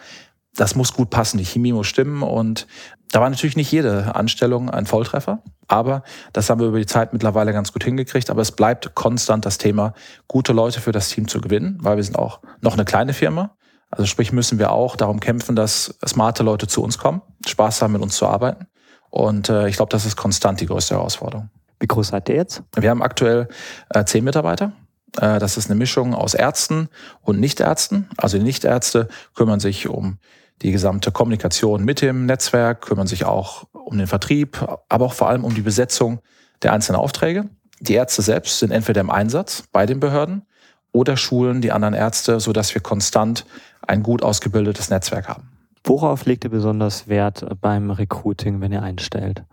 Das 0.57 0.75
muss 0.75 0.93
gut 0.93 1.09
passen, 1.09 1.37
die 1.37 1.45
Chemie 1.45 1.71
muss 1.71 1.87
stimmen 1.87 2.23
und 2.23 2.67
da 3.11 3.21
war 3.21 3.29
natürlich 3.29 3.55
nicht 3.55 3.71
jede 3.71 4.15
Anstellung 4.15 4.69
ein 4.69 4.85
Volltreffer, 4.85 5.41
aber 5.67 6.03
das 6.33 6.49
haben 6.49 6.59
wir 6.59 6.67
über 6.67 6.79
die 6.79 6.85
Zeit 6.85 7.13
mittlerweile 7.13 7.53
ganz 7.53 7.71
gut 7.71 7.83
hingekriegt. 7.83 8.29
Aber 8.29 8.41
es 8.41 8.51
bleibt 8.51 8.95
konstant 8.95 9.45
das 9.45 9.57
Thema, 9.57 9.93
gute 10.27 10.53
Leute 10.53 10.81
für 10.81 10.91
das 10.91 11.09
Team 11.09 11.27
zu 11.27 11.39
gewinnen, 11.39 11.77
weil 11.81 11.97
wir 11.97 12.03
sind 12.03 12.17
auch 12.17 12.39
noch 12.61 12.73
eine 12.73 12.85
kleine 12.85 13.13
Firma. 13.13 13.55
Also 13.89 14.05
sprich 14.05 14.33
müssen 14.33 14.59
wir 14.59 14.71
auch 14.71 14.95
darum 14.95 15.19
kämpfen, 15.19 15.55
dass 15.55 15.97
smarte 16.05 16.43
Leute 16.43 16.67
zu 16.67 16.83
uns 16.83 16.97
kommen, 16.97 17.21
Spaß 17.45 17.81
haben, 17.81 17.93
mit 17.93 18.01
uns 18.01 18.17
zu 18.17 18.27
arbeiten. 18.27 18.67
Und 19.09 19.49
äh, 19.49 19.69
ich 19.69 19.77
glaube, 19.77 19.89
das 19.89 20.05
ist 20.05 20.17
konstant 20.17 20.59
die 20.59 20.65
größte 20.65 20.95
Herausforderung. 20.95 21.49
Wie 21.79 21.87
groß 21.87 22.09
seid 22.09 22.27
ihr 22.27 22.35
jetzt? 22.35 22.63
Wir 22.75 22.89
haben 22.89 23.01
aktuell 23.01 23.47
äh, 23.89 24.03
zehn 24.03 24.23
Mitarbeiter. 24.25 24.73
Äh, 25.19 25.39
das 25.39 25.55
ist 25.55 25.69
eine 25.69 25.79
Mischung 25.79 26.13
aus 26.13 26.33
Ärzten 26.33 26.89
und 27.21 27.39
Nichtärzten. 27.39 28.09
Also 28.17 28.37
die 28.37 28.43
Nichtärzte 28.43 29.07
kümmern 29.35 29.61
sich 29.61 29.87
um 29.87 30.17
die 30.61 30.71
gesamte 30.71 31.11
Kommunikation 31.11 31.83
mit 31.83 32.01
dem 32.01 32.25
Netzwerk, 32.25 32.81
kümmern 32.81 33.07
sich 33.07 33.25
auch 33.25 33.65
um 33.73 33.97
den 33.97 34.07
Vertrieb, 34.07 34.65
aber 34.89 35.05
auch 35.05 35.13
vor 35.13 35.29
allem 35.29 35.43
um 35.43 35.53
die 35.53 35.61
Besetzung 35.61 36.19
der 36.63 36.73
einzelnen 36.73 36.99
Aufträge. 36.99 37.49
Die 37.79 37.93
Ärzte 37.93 38.21
selbst 38.21 38.59
sind 38.59 38.71
entweder 38.71 39.01
im 39.01 39.11
Einsatz 39.11 39.63
bei 39.71 39.85
den 39.85 39.99
Behörden 39.99 40.43
oder 40.91 41.15
schulen 41.15 41.61
die 41.61 41.71
anderen 41.71 41.93
Ärzte, 41.93 42.39
sodass 42.39 42.73
wir 42.73 42.81
konstant 42.81 43.45
ein 43.85 44.01
gut 44.01 44.23
ausgebildetes 44.23 44.89
Netzwerk 44.89 45.29
haben. 45.29 45.49
Worauf 45.83 46.25
legt 46.25 46.43
ihr 46.43 46.49
besonders 46.49 47.07
Wert 47.07 47.45
beim 47.61 47.91
Recruiting, 47.91 48.61
wenn 48.61 48.73
ihr 48.73 48.81
einstellt? 48.81 49.43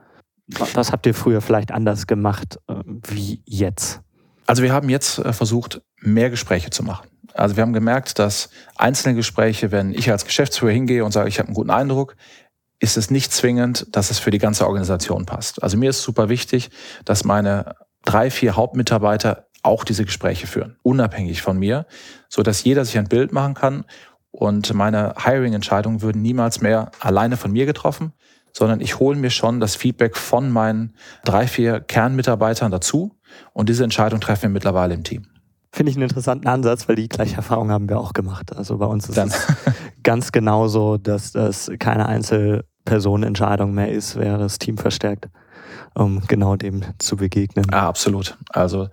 Was 0.47 0.91
habt 0.91 1.07
ihr 1.07 1.15
früher 1.15 1.41
vielleicht 1.41 1.71
anders 1.71 2.07
gemacht 2.07 2.59
äh, 2.69 2.75
wie 3.07 3.43
jetzt? 3.45 4.04
Also 4.47 4.63
wir 4.63 4.73
haben 4.73 4.89
jetzt 4.89 5.19
äh, 5.19 5.33
versucht, 5.33 5.81
mehr 6.01 6.31
Gespräche 6.31 6.71
zu 6.71 6.83
machen. 6.83 7.09
Also 7.33 7.57
wir 7.57 7.63
haben 7.63 7.73
gemerkt, 7.73 8.19
dass 8.19 8.51
einzelne 8.77 9.15
Gespräche, 9.15 9.73
wenn 9.73 9.93
ich 9.93 10.11
als 10.11 10.25
Geschäftsführer 10.25 10.73
hingehe 10.73 11.05
und 11.05 11.13
sage, 11.13 11.29
ich 11.29 11.39
habe 11.39 11.49
einen 11.49 11.55
guten 11.55 11.71
Eindruck, 11.71 12.17
ist 12.79 12.97
es 12.97 13.11
nicht 13.11 13.33
zwingend, 13.33 13.87
dass 13.91 14.11
es 14.11 14.19
für 14.19 14.31
die 14.31 14.39
ganze 14.39 14.67
Organisation 14.67 15.27
passt. 15.27 15.63
Also 15.63 15.77
mir 15.77 15.91
ist 15.91 16.03
super 16.03 16.29
wichtig, 16.29 16.71
dass 17.05 17.25
meine 17.25 17.77
drei, 18.05 18.31
vier 18.31 18.57
Hauptmitarbeiter 18.57 19.47
auch 19.63 19.85
diese 19.85 20.05
Gespräche 20.05 20.47
führen, 20.47 20.77
unabhängig 20.83 21.41
von 21.41 21.59
mir, 21.59 21.87
so 22.29 22.43
dass 22.43 22.63
jeder 22.63 22.85
sich 22.85 22.99
ein 22.99 23.09
Bild 23.09 23.33
machen 23.33 23.55
kann 23.55 23.85
und 24.31 24.75
meine 24.75 25.15
Hiring-Entscheidungen 25.25 26.03
würden 26.03 26.21
niemals 26.21 26.61
mehr 26.61 26.91
alleine 27.01 27.37
von 27.37 27.51
mir 27.51 27.65
getroffen, 27.65 28.13
sondern 28.53 28.81
ich 28.81 28.99
hole 28.99 29.17
mir 29.17 29.31
schon 29.31 29.61
das 29.61 29.75
Feedback 29.75 30.17
von 30.17 30.51
meinen 30.51 30.95
drei, 31.25 31.47
vier 31.47 31.81
Kernmitarbeitern 31.81 32.71
dazu 32.71 33.17
und 33.53 33.69
diese 33.69 33.85
Entscheidung 33.85 34.21
treffen 34.21 34.43
wir 34.43 34.51
mittlerweile 34.51 34.95
im 34.95 35.05
Team. 35.05 35.27
Finde 35.73 35.91
ich 35.91 35.97
einen 35.97 36.05
interessanten 36.05 36.47
Ansatz, 36.47 36.89
weil 36.89 36.95
die 36.95 37.09
gleiche 37.09 37.37
Erfahrung 37.37 37.71
haben 37.71 37.89
wir 37.89 37.99
auch 37.99 38.13
gemacht. 38.13 38.57
Also 38.57 38.79
bei 38.79 38.87
uns 38.87 39.09
ist 39.09 39.19
Dann. 39.19 39.29
es 39.29 39.47
ganz 40.05 40.31
genauso, 40.31 40.99
dass 40.99 41.33
das 41.33 41.69
keine 41.81 42.07
Einzelpersonenentscheidung 42.07 43.75
mehr 43.75 43.91
ist, 43.91 44.17
wer 44.17 44.39
das 44.39 44.59
Team 44.59 44.79
verstärkt, 44.79 45.29
um 45.95 46.21
genau 46.29 46.55
dem 46.55 46.83
zu 46.99 47.17
begegnen. 47.17 47.67
Ja, 47.73 47.89
absolut. 47.89 48.39
Also 48.51 48.89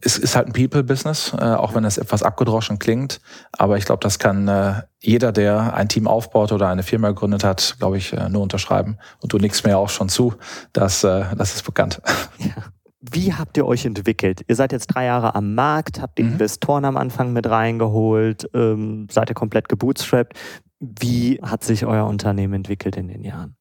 es 0.00 0.18
ist 0.18 0.36
halt 0.36 0.48
ein 0.48 0.52
People-Business, 0.52 1.32
äh, 1.38 1.44
auch 1.44 1.74
wenn 1.74 1.84
es 1.84 1.98
etwas 1.98 2.22
abgedroschen 2.22 2.78
klingt. 2.78 3.20
Aber 3.52 3.78
ich 3.78 3.84
glaube, 3.84 4.00
das 4.02 4.18
kann 4.18 4.46
äh, 4.48 4.82
jeder, 5.00 5.32
der 5.32 5.74
ein 5.74 5.88
Team 5.88 6.06
aufbaut 6.06 6.52
oder 6.52 6.68
eine 6.68 6.82
Firma 6.82 7.08
gegründet 7.08 7.42
hat, 7.42 7.76
glaube 7.78 7.96
ich, 7.96 8.12
äh, 8.12 8.28
nur 8.28 8.42
unterschreiben. 8.42 8.98
Und 9.20 9.32
du 9.32 9.38
nickst 9.38 9.64
mir 9.64 9.78
auch 9.78 9.88
schon 9.88 10.08
zu, 10.08 10.34
dass 10.72 11.00
das 11.00 11.54
ist 11.54 11.64
bekannt. 11.64 12.00
Ja. 12.38 12.52
Wie 13.00 13.32
habt 13.32 13.56
ihr 13.56 13.66
euch 13.66 13.84
entwickelt? 13.84 14.44
Ihr 14.48 14.56
seid 14.56 14.72
jetzt 14.72 14.88
drei 14.88 15.04
Jahre 15.04 15.34
am 15.36 15.54
Markt, 15.54 16.00
habt 16.00 16.18
die 16.18 16.24
mhm. 16.24 16.32
Investoren 16.32 16.84
am 16.84 16.96
Anfang 16.96 17.32
mit 17.32 17.48
reingeholt, 17.48 18.48
ähm, 18.54 19.06
seid 19.10 19.30
ihr 19.30 19.34
komplett 19.34 19.68
gebootstrapped. 19.68 20.36
Wie 20.80 21.40
hat 21.42 21.62
sich 21.62 21.86
euer 21.86 22.06
Unternehmen 22.06 22.54
entwickelt 22.54 22.96
in 22.96 23.08
den 23.08 23.22
Jahren? 23.22 23.56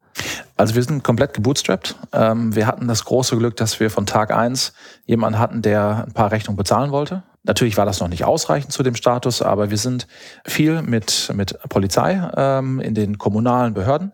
Also 0.55 0.73
wir 0.73 0.81
sind 0.81 1.03
komplett 1.03 1.35
gebootstrapped. 1.35 1.95
Ähm, 2.13 2.55
wir 2.55 2.65
hatten 2.65 2.87
das 2.87 3.05
große 3.05 3.37
Glück, 3.37 3.55
dass 3.57 3.79
wir 3.79 3.91
von 3.91 4.07
Tag 4.07 4.31
eins 4.31 4.73
jemanden 5.05 5.37
hatten, 5.37 5.61
der 5.61 6.05
ein 6.07 6.13
paar 6.13 6.31
Rechnungen 6.31 6.57
bezahlen 6.57 6.91
wollte. 6.91 7.21
Natürlich 7.43 7.77
war 7.77 7.85
das 7.85 7.99
noch 7.99 8.07
nicht 8.07 8.25
ausreichend 8.25 8.73
zu 8.73 8.81
dem 8.81 8.95
Status, 8.95 9.43
aber 9.43 9.69
wir 9.69 9.77
sind 9.77 10.07
viel 10.45 10.81
mit, 10.81 11.31
mit 11.35 11.57
Polizei 11.69 12.19
ähm, 12.35 12.79
in 12.79 12.95
den 12.95 13.19
kommunalen 13.19 13.75
Behörden 13.75 14.13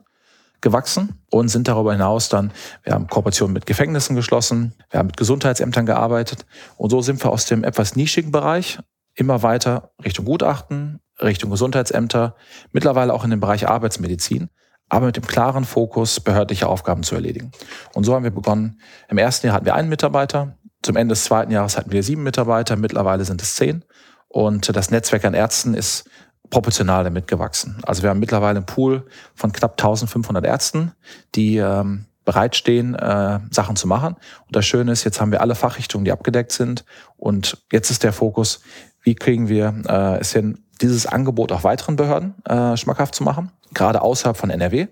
gewachsen 0.64 1.22
und 1.30 1.50
sind 1.50 1.68
darüber 1.68 1.92
hinaus 1.92 2.30
dann, 2.30 2.52
wir 2.84 2.94
haben 2.94 3.08
Kooperationen 3.08 3.54
mit 3.54 3.68
Gefängnissen 3.68 4.16
geschlossen, 4.16 4.74
wir 4.90 5.00
haben 5.00 5.08
mit 5.08 5.18
Gesundheitsämtern 5.18 5.86
gearbeitet 5.86 6.48
und 6.78 6.90
so 6.90 7.02
sind 7.02 7.24
wir 7.24 7.32
aus 7.32 7.46
dem 7.46 7.64
etwas 7.64 7.96
nischigen 7.96 8.32
Bereich 8.32 8.80
immer 9.14 9.44
weiter 9.44 9.92
Richtung 10.04 10.26
Gutachten, 10.26 11.00
Richtung 11.22 11.52
Gesundheitsämter, 11.52 12.36
mittlerweile 12.72 13.14
auch 13.14 13.24
in 13.24 13.30
den 13.30 13.40
Bereich 13.40 13.68
Arbeitsmedizin, 13.68 14.50
aber 14.90 15.08
mit 15.08 15.18
dem 15.18 15.28
klaren 15.28 15.66
Fokus, 15.66 16.20
behördliche 16.20 16.68
Aufgaben 16.68 17.04
zu 17.04 17.14
erledigen. 17.14 17.52
Und 17.94 18.06
so 18.06 18.16
haben 18.16 18.24
wir 18.24 18.32
begonnen. 18.32 18.80
Im 19.10 19.18
ersten 19.18 19.46
Jahr 19.46 19.56
hatten 19.56 19.66
wir 19.66 19.76
einen 19.76 19.90
Mitarbeiter, 19.90 20.58
zum 20.82 20.96
Ende 20.96 21.14
des 21.14 21.24
zweiten 21.24 21.52
Jahres 21.52 21.78
hatten 21.78 21.92
wir 21.92 22.04
sieben 22.04 22.24
Mitarbeiter, 22.24 22.76
mittlerweile 22.76 23.24
sind 23.24 23.42
es 23.42 23.56
zehn. 23.56 23.86
Und 24.28 24.76
das 24.76 24.92
Netzwerk 24.92 25.26
an 25.26 25.34
Ärzten 25.34 25.76
ist 25.76 26.10
proportional 26.54 27.04
damit 27.04 27.28
gewachsen. 27.28 27.78
Also 27.82 28.04
wir 28.04 28.12
haben 28.12 28.20
mittlerweile 28.20 28.58
einen 28.58 28.68
Pool 28.68 29.08
von 29.34 29.52
knapp 29.52 29.72
1500 29.72 30.46
Ärzten, 30.46 30.92
die 31.34 31.58
ähm, 31.58 32.06
bereitstehen, 32.26 32.94
äh, 32.94 33.40
Sachen 33.50 33.76
zu 33.76 33.88
machen. 33.88 34.14
Und 34.46 34.56
das 34.56 34.64
Schöne 34.64 34.92
ist, 34.92 35.04
jetzt 35.04 35.20
haben 35.20 35.32
wir 35.32 35.42
alle 35.42 35.56
Fachrichtungen, 35.56 36.06
die 36.06 36.12
abgedeckt 36.12 36.52
sind. 36.52 36.86
Und 37.18 37.58
jetzt 37.72 37.90
ist 37.90 38.04
der 38.04 38.14
Fokus, 38.14 38.62
wie 39.02 39.16
kriegen 39.16 39.50
wir 39.50 39.74
äh, 39.88 40.20
es 40.20 40.32
hin, 40.32 40.60
dieses 40.80 41.08
Angebot 41.08 41.52
auch 41.52 41.64
weiteren 41.64 41.96
Behörden 41.96 42.36
äh, 42.46 42.78
schmackhaft 42.78 43.16
zu 43.16 43.24
machen, 43.24 43.52
gerade 43.74 44.04
außerhalb 44.04 44.38
von 44.38 44.52
NRW. 44.52 44.88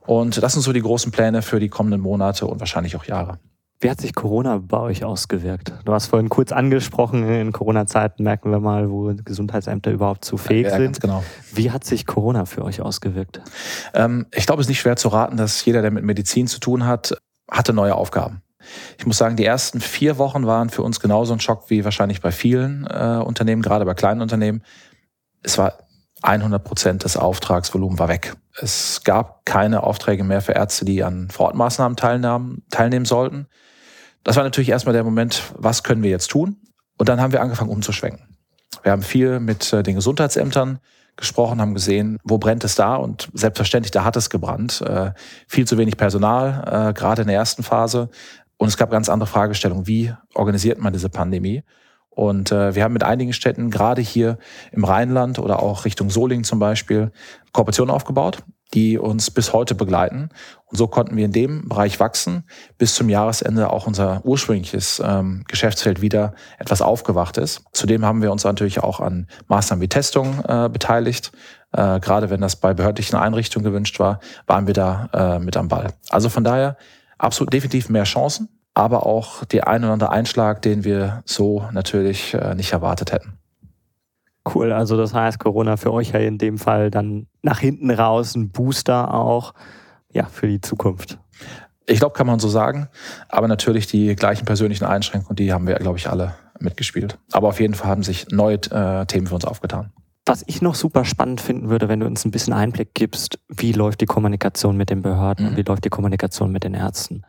Und 0.00 0.42
das 0.42 0.52
sind 0.52 0.62
so 0.62 0.72
die 0.72 0.82
großen 0.82 1.12
Pläne 1.12 1.42
für 1.42 1.60
die 1.60 1.68
kommenden 1.68 2.00
Monate 2.00 2.46
und 2.46 2.58
wahrscheinlich 2.58 2.96
auch 2.96 3.04
Jahre. 3.04 3.38
Wie 3.84 3.90
hat 3.90 4.00
sich 4.00 4.14
Corona 4.14 4.62
bei 4.66 4.78
euch 4.78 5.04
ausgewirkt? 5.04 5.74
Du 5.84 5.92
hast 5.92 6.06
vorhin 6.06 6.30
kurz 6.30 6.52
angesprochen, 6.52 7.28
in 7.28 7.52
Corona-Zeiten 7.52 8.22
merken 8.22 8.50
wir 8.50 8.58
mal, 8.58 8.90
wo 8.90 9.12
Gesundheitsämter 9.14 9.90
überhaupt 9.90 10.24
zu 10.24 10.38
fähig 10.38 10.68
ja, 10.68 10.78
sind. 10.78 11.02
Genau. 11.02 11.22
Wie 11.52 11.70
hat 11.70 11.84
sich 11.84 12.06
Corona 12.06 12.46
für 12.46 12.64
euch 12.64 12.80
ausgewirkt? 12.80 13.42
Ähm, 13.92 14.24
ich 14.34 14.46
glaube, 14.46 14.62
es 14.62 14.68
ist 14.68 14.70
nicht 14.70 14.80
schwer 14.80 14.96
zu 14.96 15.08
raten, 15.08 15.36
dass 15.36 15.62
jeder, 15.66 15.82
der 15.82 15.90
mit 15.90 16.02
Medizin 16.02 16.46
zu 16.46 16.60
tun 16.60 16.86
hat, 16.86 17.14
hatte 17.50 17.74
neue 17.74 17.94
Aufgaben. 17.94 18.40
Ich 18.96 19.04
muss 19.04 19.18
sagen, 19.18 19.36
die 19.36 19.44
ersten 19.44 19.82
vier 19.82 20.16
Wochen 20.16 20.46
waren 20.46 20.70
für 20.70 20.80
uns 20.80 20.98
genauso 20.98 21.34
ein 21.34 21.40
Schock 21.40 21.68
wie 21.68 21.84
wahrscheinlich 21.84 22.22
bei 22.22 22.32
vielen 22.32 22.86
äh, 22.86 23.20
Unternehmen, 23.22 23.60
gerade 23.60 23.84
bei 23.84 23.92
kleinen 23.92 24.22
Unternehmen. 24.22 24.62
Es 25.42 25.58
war 25.58 25.74
100 26.22 26.64
Prozent 26.64 27.04
des 27.04 27.18
Auftragsvolumens 27.18 27.98
war 27.98 28.08
weg. 28.08 28.34
Es 28.58 29.02
gab 29.04 29.44
keine 29.44 29.82
Aufträge 29.82 30.24
mehr 30.24 30.40
für 30.40 30.52
Ärzte, 30.52 30.86
die 30.86 31.04
an 31.04 31.28
Fortmaßnahmen 31.28 31.98
teilnahmen, 31.98 32.62
teilnehmen 32.70 33.04
sollten. 33.04 33.46
Das 34.24 34.36
war 34.36 34.42
natürlich 34.42 34.70
erstmal 34.70 34.94
der 34.94 35.04
Moment, 35.04 35.52
was 35.56 35.82
können 35.82 36.02
wir 36.02 36.10
jetzt 36.10 36.28
tun? 36.30 36.56
Und 36.98 37.08
dann 37.08 37.20
haben 37.20 37.32
wir 37.32 37.42
angefangen 37.42 37.70
umzuschwenken. 37.70 38.36
Wir 38.82 38.92
haben 38.92 39.02
viel 39.02 39.38
mit 39.38 39.72
äh, 39.72 39.82
den 39.82 39.94
Gesundheitsämtern 39.94 40.78
gesprochen, 41.16 41.60
haben 41.60 41.74
gesehen, 41.74 42.18
wo 42.24 42.38
brennt 42.38 42.64
es 42.64 42.74
da 42.74 42.96
und 42.96 43.28
selbstverständlich, 43.34 43.92
da 43.92 44.04
hat 44.04 44.16
es 44.16 44.30
gebrannt. 44.30 44.80
Äh, 44.80 45.12
viel 45.46 45.66
zu 45.66 45.78
wenig 45.78 45.96
Personal, 45.96 46.88
äh, 46.90 46.92
gerade 46.92 47.22
in 47.22 47.28
der 47.28 47.36
ersten 47.36 47.62
Phase. 47.62 48.08
Und 48.56 48.68
es 48.68 48.76
gab 48.76 48.90
ganz 48.90 49.08
andere 49.08 49.28
Fragestellungen. 49.28 49.86
Wie 49.86 50.12
organisiert 50.34 50.80
man 50.80 50.92
diese 50.92 51.08
Pandemie? 51.08 51.62
Und 52.10 52.52
wir 52.52 52.84
haben 52.84 52.92
mit 52.92 53.02
einigen 53.02 53.32
Städten, 53.32 53.72
gerade 53.72 54.00
hier 54.00 54.38
im 54.70 54.84
Rheinland 54.84 55.40
oder 55.40 55.60
auch 55.60 55.84
Richtung 55.84 56.10
Solingen 56.10 56.44
zum 56.44 56.60
Beispiel, 56.60 57.10
Kooperationen 57.50 57.92
aufgebaut 57.92 58.44
die 58.72 58.98
uns 58.98 59.30
bis 59.30 59.52
heute 59.52 59.74
begleiten. 59.74 60.30
Und 60.66 60.76
so 60.78 60.86
konnten 60.86 61.16
wir 61.16 61.24
in 61.24 61.32
dem 61.32 61.68
Bereich 61.68 62.00
wachsen, 62.00 62.44
bis 62.78 62.94
zum 62.94 63.08
Jahresende 63.08 63.70
auch 63.70 63.86
unser 63.86 64.24
ursprüngliches 64.24 65.02
ähm, 65.04 65.44
Geschäftsfeld 65.46 66.00
wieder 66.00 66.34
etwas 66.58 66.82
aufgewacht 66.82 67.36
ist. 67.36 67.62
Zudem 67.72 68.04
haben 68.04 68.22
wir 68.22 68.32
uns 68.32 68.44
natürlich 68.44 68.82
auch 68.82 69.00
an 69.00 69.28
Maßnahmen 69.48 69.82
wie 69.82 69.88
Testung 69.88 70.42
äh, 70.48 70.68
beteiligt. 70.68 71.32
Äh, 71.72 72.00
gerade 72.00 72.30
wenn 72.30 72.40
das 72.40 72.56
bei 72.56 72.74
behördlichen 72.74 73.16
Einrichtungen 73.16 73.64
gewünscht 73.64 73.98
war, 74.00 74.20
waren 74.46 74.66
wir 74.66 74.74
da 74.74 75.08
äh, 75.12 75.38
mit 75.38 75.56
am 75.56 75.68
Ball. 75.68 75.92
Also 76.08 76.28
von 76.28 76.44
daher 76.44 76.76
absolut 77.18 77.52
definitiv 77.52 77.88
mehr 77.88 78.04
Chancen, 78.04 78.48
aber 78.74 79.06
auch 79.06 79.44
der 79.44 79.68
ein 79.68 79.84
oder 79.84 79.92
andere 79.92 80.10
Einschlag, 80.10 80.62
den 80.62 80.84
wir 80.84 81.22
so 81.24 81.68
natürlich 81.72 82.34
äh, 82.34 82.54
nicht 82.54 82.72
erwartet 82.72 83.12
hätten. 83.12 83.38
Cool, 84.52 84.72
also 84.72 84.96
das 84.96 85.14
heißt 85.14 85.38
Corona 85.38 85.76
für 85.76 85.92
euch 85.92 86.12
ja 86.12 86.18
in 86.20 86.38
dem 86.38 86.58
Fall 86.58 86.90
dann 86.90 87.26
nach 87.42 87.60
hinten 87.60 87.90
raus 87.90 88.34
ein 88.34 88.50
Booster 88.50 89.14
auch 89.14 89.54
ja, 90.12 90.26
für 90.26 90.46
die 90.46 90.60
Zukunft. 90.60 91.18
Ich 91.86 91.98
glaube, 91.98 92.14
kann 92.14 92.26
man 92.26 92.38
so 92.38 92.48
sagen. 92.48 92.88
Aber 93.28 93.48
natürlich 93.48 93.86
die 93.86 94.14
gleichen 94.14 94.44
persönlichen 94.44 94.84
Einschränkungen, 94.84 95.36
die 95.36 95.52
haben 95.52 95.66
wir, 95.66 95.74
glaube 95.76 95.98
ich, 95.98 96.08
alle 96.08 96.34
mitgespielt. 96.58 97.18
Aber 97.32 97.48
auf 97.48 97.60
jeden 97.60 97.74
Fall 97.74 97.88
haben 97.90 98.02
sich 98.02 98.28
neue 98.30 98.56
äh, 98.70 99.06
Themen 99.06 99.26
für 99.26 99.34
uns 99.34 99.44
aufgetan. 99.44 99.92
Was 100.26 100.42
ich 100.46 100.62
noch 100.62 100.74
super 100.74 101.04
spannend 101.04 101.42
finden 101.42 101.68
würde, 101.68 101.88
wenn 101.88 102.00
du 102.00 102.06
uns 102.06 102.24
ein 102.24 102.30
bisschen 102.30 102.54
Einblick 102.54 102.94
gibst, 102.94 103.38
wie 103.48 103.72
läuft 103.72 104.00
die 104.00 104.06
Kommunikation 104.06 104.76
mit 104.76 104.88
den 104.88 105.02
Behörden 105.02 105.44
mhm. 105.44 105.50
und 105.50 105.56
wie 105.58 105.62
läuft 105.62 105.84
die 105.84 105.90
Kommunikation 105.90 106.50
mit 106.50 106.64
den 106.64 106.72
Ärzten? 106.72 107.22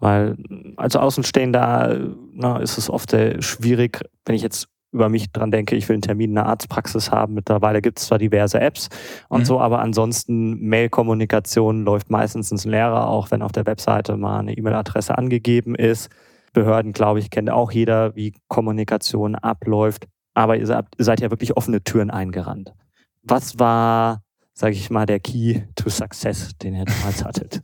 Weil 0.00 0.36
als 0.76 0.96
Außenstehender 0.96 2.10
na, 2.32 2.58
ist 2.58 2.76
es 2.76 2.90
oft 2.90 3.10
sehr 3.10 3.40
schwierig, 3.40 4.00
wenn 4.26 4.34
ich 4.34 4.42
jetzt 4.42 4.68
über 4.92 5.08
mich 5.08 5.32
dran 5.32 5.50
denke, 5.50 5.74
ich 5.74 5.88
will 5.88 5.94
einen 5.94 6.02
Termin 6.02 6.32
in 6.32 6.38
einer 6.38 6.48
Arztpraxis 6.48 7.10
haben. 7.10 7.34
Mittlerweile 7.34 7.80
gibt 7.80 7.98
es 7.98 8.06
zwar 8.06 8.18
diverse 8.18 8.60
Apps 8.60 8.88
und 9.28 9.40
mhm. 9.40 9.44
so, 9.46 9.60
aber 9.60 9.80
ansonsten 9.80 10.60
Mail-Kommunikation 10.60 11.84
läuft 11.84 12.10
meistens 12.10 12.52
ins 12.52 12.64
Leere, 12.64 13.06
auch 13.06 13.30
wenn 13.30 13.42
auf 13.42 13.52
der 13.52 13.66
Webseite 13.66 14.16
mal 14.16 14.40
eine 14.40 14.56
E-Mail-Adresse 14.56 15.16
angegeben 15.16 15.74
ist. 15.74 16.10
Behörden, 16.52 16.92
glaube 16.92 17.18
ich, 17.18 17.30
kennt 17.30 17.50
auch 17.50 17.72
jeder, 17.72 18.14
wie 18.14 18.34
Kommunikation 18.48 19.34
abläuft. 19.34 20.06
Aber 20.34 20.56
ihr 20.56 20.66
seid 20.98 21.20
ja 21.20 21.30
wirklich 21.30 21.56
offene 21.56 21.82
Türen 21.82 22.10
eingerannt. 22.10 22.74
Was 23.22 23.58
war, 23.58 24.22
sage 24.54 24.74
ich 24.74 24.90
mal, 24.90 25.06
der 25.06 25.20
Key 25.20 25.62
to 25.76 25.88
Success, 25.88 26.56
den 26.58 26.74
ihr 26.74 26.84
damals 26.84 27.24
hattet? 27.24 27.62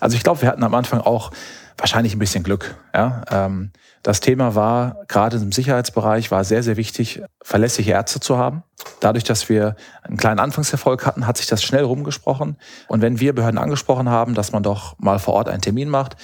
Also 0.00 0.16
ich 0.16 0.22
glaube, 0.22 0.42
wir 0.42 0.48
hatten 0.48 0.62
am 0.62 0.74
Anfang 0.74 1.00
auch 1.00 1.30
wahrscheinlich 1.78 2.14
ein 2.14 2.18
bisschen 2.18 2.42
Glück. 2.42 2.76
Ja? 2.94 3.22
Ähm, 3.30 3.72
das 4.02 4.20
Thema 4.20 4.54
war, 4.54 5.04
gerade 5.08 5.36
im 5.36 5.52
Sicherheitsbereich, 5.52 6.30
war 6.30 6.44
sehr, 6.44 6.62
sehr 6.62 6.76
wichtig, 6.76 7.22
verlässliche 7.42 7.92
Ärzte 7.92 8.20
zu 8.20 8.38
haben. 8.38 8.62
Dadurch, 9.00 9.24
dass 9.24 9.48
wir 9.48 9.76
einen 10.02 10.16
kleinen 10.16 10.38
Anfangserfolg 10.38 11.04
hatten, 11.04 11.26
hat 11.26 11.36
sich 11.36 11.46
das 11.46 11.62
schnell 11.62 11.84
rumgesprochen. 11.84 12.56
Und 12.88 13.02
wenn 13.02 13.20
wir 13.20 13.34
Behörden 13.34 13.58
angesprochen 13.58 14.08
haben, 14.08 14.34
dass 14.34 14.52
man 14.52 14.62
doch 14.62 14.98
mal 14.98 15.18
vor 15.18 15.34
Ort 15.34 15.48
einen 15.48 15.62
Termin 15.62 15.88
macht, 15.88 16.16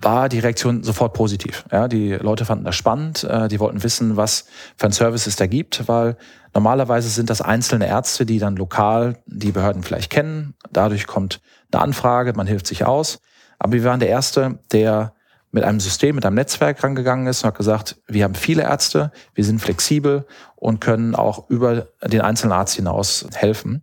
war 0.00 0.28
die 0.28 0.38
Reaktion 0.38 0.82
sofort 0.82 1.14
positiv. 1.14 1.64
Ja, 1.72 1.88
die 1.88 2.12
Leute 2.12 2.44
fanden 2.44 2.64
das 2.64 2.76
spannend, 2.76 3.24
äh, 3.24 3.48
die 3.48 3.60
wollten 3.60 3.82
wissen, 3.82 4.16
was 4.16 4.46
für 4.76 4.86
ein 4.86 4.92
Service 4.92 5.26
es 5.26 5.36
da 5.36 5.46
gibt, 5.46 5.88
weil 5.88 6.16
normalerweise 6.54 7.08
sind 7.08 7.30
das 7.30 7.40
einzelne 7.40 7.86
Ärzte, 7.86 8.26
die 8.26 8.38
dann 8.38 8.56
lokal 8.56 9.18
die 9.26 9.52
Behörden 9.52 9.82
vielleicht 9.82 10.10
kennen. 10.10 10.54
Dadurch 10.70 11.06
kommt 11.06 11.40
eine 11.72 11.82
Anfrage, 11.82 12.32
man 12.34 12.46
hilft 12.46 12.66
sich 12.66 12.84
aus. 12.84 13.20
Aber 13.58 13.72
wir 13.72 13.84
waren 13.84 14.00
der 14.00 14.10
Erste, 14.10 14.58
der 14.72 15.14
mit 15.50 15.64
einem 15.64 15.80
System, 15.80 16.16
mit 16.16 16.26
einem 16.26 16.36
Netzwerk 16.36 16.82
rangegangen 16.84 17.26
ist 17.26 17.42
und 17.42 17.48
hat 17.48 17.56
gesagt, 17.56 17.96
wir 18.06 18.24
haben 18.24 18.34
viele 18.34 18.62
Ärzte, 18.62 19.10
wir 19.34 19.44
sind 19.44 19.60
flexibel 19.60 20.26
und 20.54 20.80
können 20.80 21.14
auch 21.14 21.48
über 21.48 21.86
den 22.04 22.20
einzelnen 22.20 22.52
Arzt 22.52 22.74
hinaus 22.74 23.26
helfen. 23.34 23.82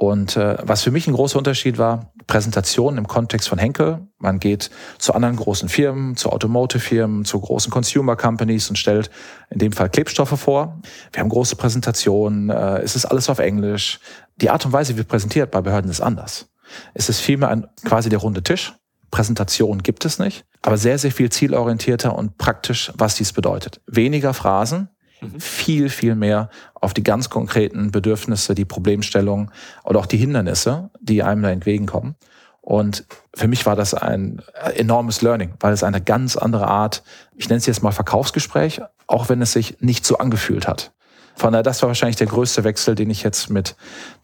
Und 0.00 0.36
äh, 0.36 0.56
was 0.62 0.84
für 0.84 0.92
mich 0.92 1.08
ein 1.08 1.14
großer 1.14 1.36
Unterschied 1.38 1.76
war, 1.76 2.12
Präsentation 2.28 2.98
im 2.98 3.08
Kontext 3.08 3.48
von 3.48 3.58
Henkel. 3.58 4.06
Man 4.18 4.38
geht 4.38 4.70
zu 4.98 5.12
anderen 5.12 5.34
großen 5.34 5.68
Firmen, 5.68 6.16
zu 6.16 6.30
Automotive-Firmen, 6.30 7.24
zu 7.24 7.40
großen 7.40 7.72
Consumer 7.72 8.14
Companies 8.14 8.70
und 8.70 8.76
stellt 8.76 9.10
in 9.50 9.58
dem 9.58 9.72
Fall 9.72 9.90
Klebstoffe 9.90 10.38
vor. 10.38 10.80
Wir 11.10 11.20
haben 11.20 11.28
große 11.28 11.56
Präsentationen, 11.56 12.48
äh, 12.48 12.78
es 12.78 12.94
ist 12.94 13.06
alles 13.06 13.28
auf 13.28 13.40
Englisch. 13.40 13.98
Die 14.36 14.50
Art 14.50 14.64
und 14.64 14.72
Weise, 14.72 14.92
wie 14.92 14.98
wir 14.98 15.04
präsentiert 15.04 15.50
bei 15.50 15.62
Behörden, 15.62 15.90
ist 15.90 16.00
anders. 16.00 16.48
Es 16.94 17.08
ist 17.08 17.18
vielmehr 17.18 17.48
ein, 17.48 17.66
quasi 17.84 18.08
der 18.08 18.20
runde 18.20 18.44
Tisch. 18.44 18.74
Präsentation 19.10 19.82
gibt 19.82 20.04
es 20.04 20.20
nicht, 20.20 20.44
aber 20.62 20.76
sehr, 20.76 20.98
sehr 20.98 21.10
viel 21.10 21.30
zielorientierter 21.30 22.14
und 22.14 22.38
praktisch, 22.38 22.92
was 22.96 23.16
dies 23.16 23.32
bedeutet. 23.32 23.80
Weniger 23.88 24.32
Phrasen, 24.32 24.90
mhm. 25.20 25.40
viel, 25.40 25.88
viel 25.88 26.14
mehr 26.14 26.50
auf 26.80 26.94
die 26.94 27.02
ganz 27.02 27.30
konkreten 27.30 27.90
Bedürfnisse, 27.90 28.54
die 28.54 28.64
Problemstellungen 28.64 29.50
oder 29.84 30.00
auch 30.00 30.06
die 30.06 30.16
Hindernisse, 30.16 30.90
die 31.00 31.22
einem 31.22 31.42
da 31.42 31.50
entgegenkommen. 31.50 32.14
Und 32.60 33.06
für 33.34 33.48
mich 33.48 33.64
war 33.64 33.76
das 33.76 33.94
ein 33.94 34.42
enormes 34.74 35.22
Learning, 35.22 35.54
weil 35.60 35.72
es 35.72 35.82
eine 35.82 36.02
ganz 36.02 36.36
andere 36.36 36.66
Art, 36.66 37.02
ich 37.34 37.48
nenne 37.48 37.58
es 37.58 37.66
jetzt 37.66 37.82
mal 37.82 37.92
Verkaufsgespräch, 37.92 38.82
auch 39.06 39.28
wenn 39.28 39.40
es 39.40 39.52
sich 39.52 39.80
nicht 39.80 40.04
so 40.04 40.18
angefühlt 40.18 40.68
hat. 40.68 40.92
Von 41.34 41.52
daher, 41.52 41.62
das 41.62 41.80
war 41.82 41.88
wahrscheinlich 41.88 42.16
der 42.16 42.26
größte 42.26 42.64
Wechsel, 42.64 42.94
den 42.94 43.10
ich 43.10 43.22
jetzt 43.22 43.48
mit 43.48 43.76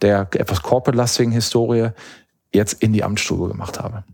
der 0.02 0.28
etwas 0.34 0.62
corporate-lastigen 0.62 1.32
Historie 1.32 1.90
jetzt 2.52 2.82
in 2.82 2.92
die 2.92 3.04
Amtsstube 3.04 3.48
gemacht 3.48 3.80
habe. 3.80 4.04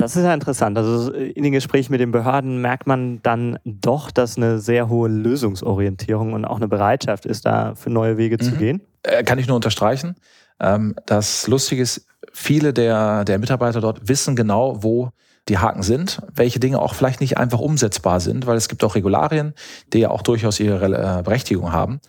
Das 0.00 0.16
ist 0.16 0.24
ja 0.24 0.32
interessant. 0.32 0.78
Also 0.78 1.12
in 1.12 1.42
den 1.42 1.52
Gesprächen 1.52 1.92
mit 1.92 2.00
den 2.00 2.10
Behörden 2.10 2.60
merkt 2.60 2.86
man 2.86 3.20
dann 3.22 3.58
doch, 3.64 4.10
dass 4.10 4.36
eine 4.36 4.58
sehr 4.58 4.88
hohe 4.88 5.08
Lösungsorientierung 5.08 6.32
und 6.32 6.44
auch 6.44 6.56
eine 6.56 6.68
Bereitschaft 6.68 7.26
ist, 7.26 7.44
da 7.44 7.74
für 7.74 7.90
neue 7.90 8.16
Wege 8.16 8.36
mhm. 8.40 8.44
zu 8.44 8.52
gehen. 8.52 8.80
Äh, 9.02 9.24
kann 9.24 9.38
ich 9.38 9.46
nur 9.46 9.56
unterstreichen. 9.56 10.16
Ähm, 10.58 10.94
das 11.06 11.46
Lustige 11.46 11.82
ist, 11.82 12.06
viele 12.32 12.72
der, 12.72 13.24
der 13.24 13.38
Mitarbeiter 13.38 13.80
dort 13.80 14.08
wissen 14.08 14.36
genau, 14.36 14.82
wo 14.82 15.10
die 15.48 15.58
Haken 15.58 15.82
sind, 15.82 16.22
welche 16.34 16.60
Dinge 16.60 16.80
auch 16.80 16.94
vielleicht 16.94 17.20
nicht 17.20 17.36
einfach 17.36 17.60
umsetzbar 17.60 18.20
sind, 18.20 18.46
weil 18.46 18.56
es 18.56 18.68
gibt 18.68 18.84
auch 18.84 18.94
Regularien, 18.94 19.54
die 19.92 19.98
ja 19.98 20.10
auch 20.10 20.22
durchaus 20.22 20.60
ihre 20.60 20.86
äh, 20.86 21.22
Berechtigung 21.22 21.72
haben. 21.72 22.00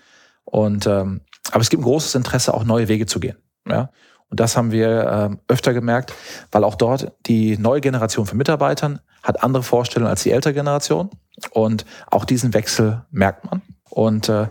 Und 0.45 0.85
ähm, 0.85 1.21
aber 1.51 1.61
es 1.61 1.69
gibt 1.69 1.81
ein 1.81 1.85
großes 1.85 2.15
Interesse, 2.15 2.53
auch 2.53 2.63
neue 2.63 2.87
Wege 2.87 3.05
zu 3.05 3.19
gehen. 3.19 3.37
Ja? 3.67 3.89
Und 4.31 4.39
das 4.39 4.57
haben 4.57 4.71
wir 4.71 5.29
äh, 5.49 5.51
öfter 5.53 5.73
gemerkt, 5.73 6.13
weil 6.51 6.63
auch 6.63 6.75
dort 6.75 7.11
die 7.27 7.57
neue 7.57 7.81
Generation 7.81 8.25
von 8.25 8.37
Mitarbeitern 8.37 9.01
hat 9.21 9.43
andere 9.43 9.61
Vorstellungen 9.61 10.09
als 10.09 10.23
die 10.23 10.31
ältere 10.31 10.53
Generation. 10.53 11.09
Und 11.51 11.85
auch 12.09 12.25
diesen 12.25 12.53
Wechsel 12.53 13.03
merkt 13.11 13.45
man. 13.45 13.61
Und 13.89 14.29
äh, 14.29 14.47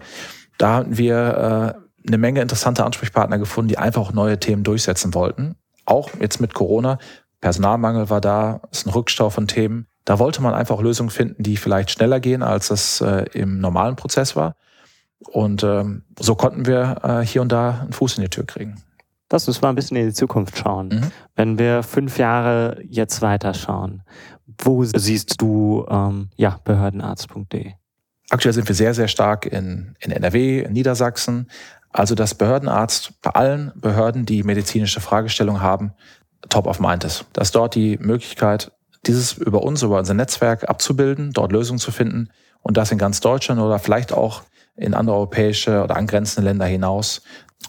da 0.59 0.75
hatten 0.75 0.99
wir 0.99 1.75
äh, 2.05 2.07
eine 2.07 2.19
Menge 2.19 2.43
interessanter 2.43 2.85
Ansprechpartner 2.85 3.39
gefunden, 3.39 3.69
die 3.69 3.79
einfach 3.79 4.03
auch 4.03 4.13
neue 4.13 4.39
Themen 4.39 4.65
durchsetzen 4.65 5.15
wollten. 5.15 5.57
Auch 5.87 6.11
jetzt 6.21 6.41
mit 6.41 6.53
Corona. 6.53 6.99
Personalmangel 7.41 8.11
war 8.11 8.21
da, 8.21 8.61
ist 8.71 8.87
ein 8.87 8.91
Rückstau 8.91 9.31
von 9.31 9.49
Themen. 9.49 9.87
Da 10.05 10.19
wollte 10.19 10.43
man 10.43 10.53
einfach 10.53 10.81
Lösungen 10.81 11.11
finden, 11.11 11.43
die 11.43 11.57
vielleicht 11.57 11.91
schneller 11.91 12.21
gehen, 12.21 12.43
als 12.43 12.69
das 12.69 13.01
äh, 13.01 13.25
im 13.33 13.61
normalen 13.61 13.97
Prozess 13.97 14.37
war. 14.37 14.57
Und 15.27 15.63
ähm, 15.63 16.05
so 16.19 16.35
konnten 16.35 16.67
wir 16.67 17.01
äh, 17.03 17.27
hier 17.27 17.41
und 17.41 17.51
da 17.51 17.81
einen 17.81 17.93
Fuß 17.93 18.19
in 18.19 18.23
die 18.25 18.31
Tür 18.31 18.45
kriegen. 18.45 18.83
Lass 19.31 19.47
uns 19.47 19.61
mal 19.63 19.69
ein 19.69 19.75
bisschen 19.75 19.97
in 19.97 20.07
die 20.07 20.13
Zukunft 20.13 20.59
schauen. 20.59 20.89
Mhm. 20.89 21.13
Wenn 21.37 21.59
wir 21.59 21.83
fünf 21.83 22.19
Jahre 22.19 22.83
jetzt 22.83 23.23
weiterschauen, 23.23 24.03
wo 24.59 24.85
siehst 24.85 25.41
du 25.41 25.87
ähm, 25.89 26.31
ja, 26.37 26.61
behördenarzt.de? 26.65 27.73
Aktuell 28.31 28.53
sind 28.53 28.69
wir 28.69 28.75
sehr, 28.75 28.95
sehr 28.95 29.09
stark 29.09 29.47
in, 29.47 29.97
in 30.01 30.11
NRW, 30.11 30.61
in 30.61 30.73
Niedersachsen. 30.73 31.49
Also 31.93 32.15
dass 32.15 32.35
Behördenarzt 32.35 33.21
bei 33.23 33.31
allen 33.31 33.73
Behörden, 33.75 34.25
die 34.25 34.43
medizinische 34.43 35.01
Fragestellungen 35.01 35.63
haben, 35.63 35.93
top 36.49 36.67
of 36.67 36.81
mind 36.81 37.05
ist. 37.05 37.25
Dass 37.33 37.51
dort 37.51 37.75
die 37.75 37.99
Möglichkeit, 37.99 38.73
dieses 39.07 39.33
über 39.35 39.63
uns, 39.63 39.83
über 39.83 39.99
unser 39.99 40.15
Netzwerk 40.15 40.69
abzubilden, 40.69 41.33
dort 41.33 41.53
Lösungen 41.53 41.79
zu 41.79 41.91
finden 41.91 42.31
und 42.63 42.77
das 42.77 42.93
in 42.93 42.99
ganz 42.99 43.21
Deutschland 43.21 43.61
oder 43.61 43.79
vielleicht 43.79 44.13
auch 44.13 44.43
in 44.77 44.95
andere 44.95 45.17
europäische 45.17 45.83
oder 45.83 45.97
angrenzende 45.97 46.49
Länder 46.49 46.67
hinaus, 46.67 47.23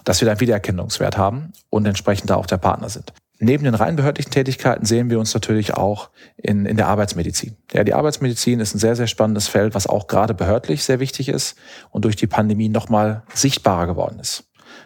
dass 0.03 0.21
wir 0.21 0.25
da 0.25 0.31
einen 0.31 0.41
Wiedererkennungswert 0.41 1.17
haben 1.17 1.53
und 1.69 1.85
entsprechend 1.85 2.29
da 2.29 2.35
auch 2.35 2.45
der 2.45 2.57
Partner 2.57 2.89
sind. 2.89 3.13
Neben 3.43 3.63
den 3.63 3.73
rein 3.73 3.95
behördlichen 3.95 4.31
Tätigkeiten 4.31 4.85
sehen 4.85 5.09
wir 5.09 5.19
uns 5.19 5.33
natürlich 5.33 5.73
auch 5.73 6.11
in, 6.37 6.67
in 6.67 6.77
der 6.77 6.87
Arbeitsmedizin. 6.87 7.57
Ja, 7.73 7.83
die 7.83 7.95
Arbeitsmedizin 7.95 8.59
ist 8.59 8.75
ein 8.75 8.79
sehr, 8.79 8.95
sehr 8.95 9.07
spannendes 9.07 9.47
Feld, 9.47 9.73
was 9.73 9.87
auch 9.87 10.05
gerade 10.05 10.35
behördlich 10.35 10.83
sehr 10.83 10.99
wichtig 10.99 11.27
ist 11.27 11.57
und 11.89 12.05
durch 12.05 12.15
die 12.15 12.27
Pandemie 12.27 12.69
nochmal 12.69 13.23
sichtbarer 13.33 13.87
geworden 13.87 14.19
ist. 14.19 14.43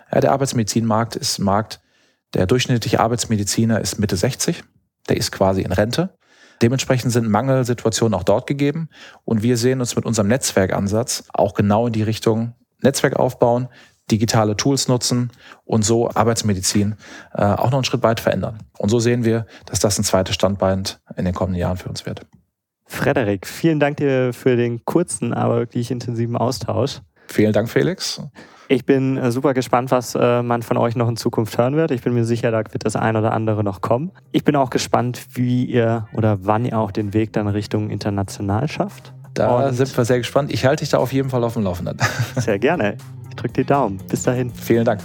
Ja, 0.10 0.22
der 0.22 0.32
Arbeitsmedizinmarkt 0.32 1.18
ist 1.18 1.38
ein 1.38 1.44
Markt, 1.44 1.82
der 2.34 2.48
durchschnittliche 2.48 3.02
Arbeitsmediziner 3.02 3.82
ist 3.82 4.00
Mitte 4.00 4.16
60, 4.16 4.64
der 5.10 5.18
ist 5.18 5.34
quasi 5.34 5.62
in 5.62 5.74
Rente. 5.74 6.18
Dementsprechend 6.62 7.12
sind 7.12 7.28
Mangelsituationen 7.28 8.18
auch 8.18 8.24
dort 8.24 8.48
gegeben 8.48 8.88
und 9.26 9.44
wir 9.44 9.58
sehen 9.58 9.82
uns 9.82 9.98
mit 9.98 10.06
unserem 10.06 10.30
Netzwerkansatz 10.30 11.26
auch 11.34 11.56
genau 11.56 11.88
in 11.88 11.94
die 11.94 12.04
Richtung 12.04 12.56
Netzwerk 12.82 13.18
aufbauen, 13.18 13.68
digitale 14.12 14.56
Tools 14.56 14.88
nutzen 14.88 15.32
und 15.64 15.84
so 15.84 16.10
Arbeitsmedizin 16.10 16.96
äh, 17.34 17.44
auch 17.44 17.72
noch 17.72 17.80
einen 17.80 17.84
Schritt 17.84 18.04
weit 18.04 18.20
verändern. 18.20 18.60
Und 18.78 18.90
so 18.90 19.00
sehen 19.00 19.26
wir, 19.26 19.46
dass 19.66 19.80
das 19.80 19.98
ein 19.98 20.04
zweites 20.04 20.36
Standbein 20.36 20.84
in 21.16 21.26
den 21.26 21.34
kommenden 21.34 21.60
Jahren 21.60 21.78
für 21.78 21.90
uns 21.90 22.06
wird. 22.06 22.22
Frederik, 22.88 23.48
vielen 23.48 23.80
Dank 23.80 23.98
dir 23.98 24.32
für 24.32 24.56
den 24.56 24.86
kurzen, 24.86 25.34
aber 25.34 25.58
wirklich 25.58 25.90
intensiven 25.90 26.38
Austausch. 26.38 27.02
Vielen 27.28 27.54
Dank, 27.54 27.70
Felix. 27.70 28.22
Ich 28.68 28.86
bin 28.86 29.18
äh, 29.18 29.32
super 29.32 29.54
gespannt, 29.54 29.92
was 29.92 30.16
äh, 30.16 30.42
man 30.42 30.64
von 30.64 30.78
euch 30.78 30.96
noch 30.96 31.08
in 31.08 31.18
Zukunft 31.18 31.58
hören 31.58 31.76
wird. 31.76 31.92
Ich 31.92 32.02
bin 32.02 32.14
mir 32.14 32.26
sicher, 32.26 32.52
da 32.52 32.58
wird 32.58 32.86
das 32.86 32.96
ein 32.96 33.16
oder 33.16 33.32
andere 33.32 33.64
noch 33.64 33.82
kommen. 33.82 34.12
Ich 34.32 34.44
bin 34.44 34.56
auch 34.56 34.70
gespannt, 34.70 35.22
wie 35.34 35.66
ihr 35.66 36.08
oder 36.14 36.40
wann 36.42 36.66
ihr 36.66 36.78
auch 36.80 36.92
den 36.92 37.14
Weg 37.14 37.34
dann 37.34 37.48
Richtung 37.48 37.90
international 37.90 38.68
schafft. 38.68 39.14
Da 39.34 39.68
Und 39.68 39.74
sind 39.74 39.96
wir 39.96 40.06
sehr 40.06 40.18
gespannt. 40.18 40.52
Ich 40.52 40.66
halte 40.66 40.84
dich 40.84 40.90
da 40.90 40.98
auf 40.98 41.12
jeden 41.12 41.30
Fall 41.30 41.44
auf 41.44 41.54
dem 41.54 41.64
Laufenden. 41.64 41.98
Sehr 42.36 42.58
gerne. 42.58 42.98
Ich 43.36 43.42
drücke 43.42 43.64
die 43.64 43.66
Daumen. 43.66 43.98
Bis 44.08 44.24
dahin. 44.24 44.50
Vielen 44.50 44.86
Dank. 44.86 45.02